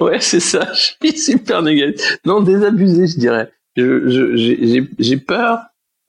ouais, 0.00 0.20
c'est 0.20 0.40
ça. 0.40 0.72
Je 0.74 1.08
suis 1.08 1.18
super 1.18 1.62
négatif. 1.62 2.18
Non, 2.24 2.40
désabusé, 2.40 3.06
je 3.06 3.18
dirais. 3.18 3.52
Je, 3.76 4.36
j'ai, 4.36 4.66
j'ai- 4.66 4.90
j'ai 4.98 5.16
peur. 5.16 5.58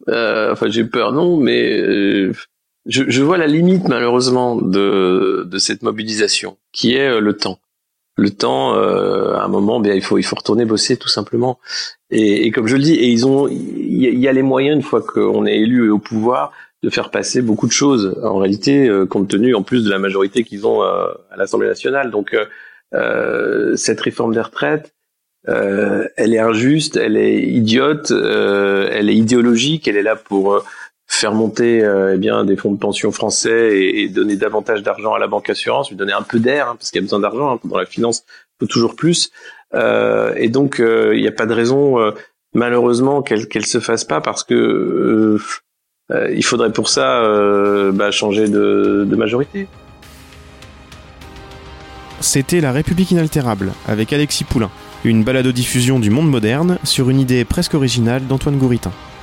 Euh, 0.09 0.51
enfin, 0.51 0.69
j'ai 0.69 0.83
peur, 0.83 1.11
non, 1.13 1.37
mais 1.37 1.79
euh, 1.79 2.33
je, 2.85 3.03
je 3.07 3.21
vois 3.21 3.37
la 3.37 3.47
limite 3.47 3.87
malheureusement 3.87 4.55
de, 4.57 5.45
de 5.49 5.57
cette 5.59 5.81
mobilisation, 5.83 6.57
qui 6.73 6.93
est 6.95 7.19
le 7.21 7.33
temps. 7.37 7.59
Le 8.15 8.29
temps, 8.29 8.75
euh, 8.75 9.33
à 9.33 9.43
un 9.43 9.47
moment, 9.47 9.79
bien, 9.79 9.95
il 9.95 10.03
faut, 10.03 10.17
il 10.19 10.23
faut 10.23 10.35
retourner 10.35 10.65
bosser 10.65 10.97
tout 10.97 11.09
simplement. 11.09 11.59
Et, 12.11 12.45
et 12.45 12.51
comme 12.51 12.67
je 12.67 12.75
le 12.75 12.83
dis, 12.83 12.93
et 12.93 13.07
ils 13.07 13.25
ont, 13.25 13.47
il 13.47 14.03
y, 14.03 14.15
y 14.19 14.27
a 14.27 14.31
les 14.33 14.43
moyens 14.43 14.75
une 14.75 14.83
fois 14.83 15.01
qu'on 15.01 15.45
est 15.45 15.57
élu 15.57 15.89
au 15.89 15.97
pouvoir 15.97 16.51
de 16.83 16.89
faire 16.89 17.09
passer 17.09 17.41
beaucoup 17.41 17.65
de 17.65 17.71
choses. 17.71 18.19
En 18.23 18.37
réalité, 18.37 18.87
euh, 18.87 19.05
compte 19.07 19.29
tenu 19.29 19.55
en 19.55 19.63
plus 19.63 19.83
de 19.83 19.89
la 19.89 19.97
majorité 19.97 20.43
qu'ils 20.43 20.67
ont 20.67 20.83
euh, 20.83 21.07
à 21.31 21.37
l'Assemblée 21.37 21.67
nationale. 21.67 22.11
Donc, 22.11 22.33
euh, 22.33 22.45
euh, 22.93 23.75
cette 23.75 24.01
réforme 24.01 24.33
des 24.33 24.41
retraites, 24.41 24.93
euh, 25.47 26.07
elle 26.15 26.33
est 26.35 26.39
injuste, 26.39 26.97
elle 26.97 27.17
est 27.17 27.41
idiote, 27.41 28.11
elle 28.11 29.09
est 29.09 29.15
idéologique, 29.15 29.87
elle 29.87 29.97
est 29.97 30.03
là 30.03 30.15
pour 30.15 30.63
faire 31.23 31.33
monter 31.33 31.81
euh, 31.81 32.15
eh 32.15 32.17
bien 32.17 32.43
des 32.43 32.57
fonds 32.57 32.73
de 32.73 32.77
pension 32.77 33.13
français 33.13 33.79
et, 33.79 34.09
donner 34.09 34.35
davantage 34.35 34.83
d'argent 34.83 35.13
à 35.13 35.19
la 35.19 35.27
banque 35.27 35.49
assurance, 35.49 35.89
lui 35.89 35.95
donner 35.95 36.11
un 36.11 36.21
peu 36.21 36.37
d'air, 36.37 36.67
hein, 36.67 36.75
parce 36.77 36.91
qu'il 36.91 36.99
y 36.99 37.03
a 37.03 37.05
besoin 37.05 37.19
d'argent 37.19 37.53
hein, 37.53 37.59
dans 37.63 37.77
la 37.77 37.85
finance, 37.85 38.25
il 38.27 38.65
faut 38.65 38.67
toujours 38.67 38.97
plus. 38.97 39.31
Euh, 39.73 40.33
et 40.35 40.49
donc, 40.49 40.81
euh, 40.81 41.15
il 41.15 41.21
n'y 41.21 41.27
a 41.29 41.31
pas 41.31 41.45
de 41.45 41.53
raison, 41.53 41.97
malheureusement, 42.53 43.21
qu'elle 43.21 43.47
qu'elle 43.47 43.65
se 43.65 43.79
fasse 43.79 44.03
pas, 44.03 44.19
parce 44.19 44.43
que 44.43 45.37
il 46.11 46.43
faudrait 46.43 46.73
pour 46.73 46.89
ça 46.89 47.23
bah, 47.93 48.11
changer 48.11 48.49
de, 48.49 49.05
de 49.09 49.15
majorité. 49.15 49.67
C'était 52.19 52.59
La 52.59 52.73
République 52.73 53.11
inaltérable, 53.11 53.71
avec 53.87 54.11
Alexis 54.11 54.43
Poulain, 54.43 54.71
une 55.05 55.23
balado-diffusion 55.23 55.99
du 55.99 56.09
monde 56.09 56.29
moderne 56.29 56.79
sur 56.83 57.09
une 57.09 57.21
idée 57.21 57.45
presque 57.45 57.75
originale 57.75 58.27
d'Antoine 58.27 58.57
Gouritin. 58.57 58.91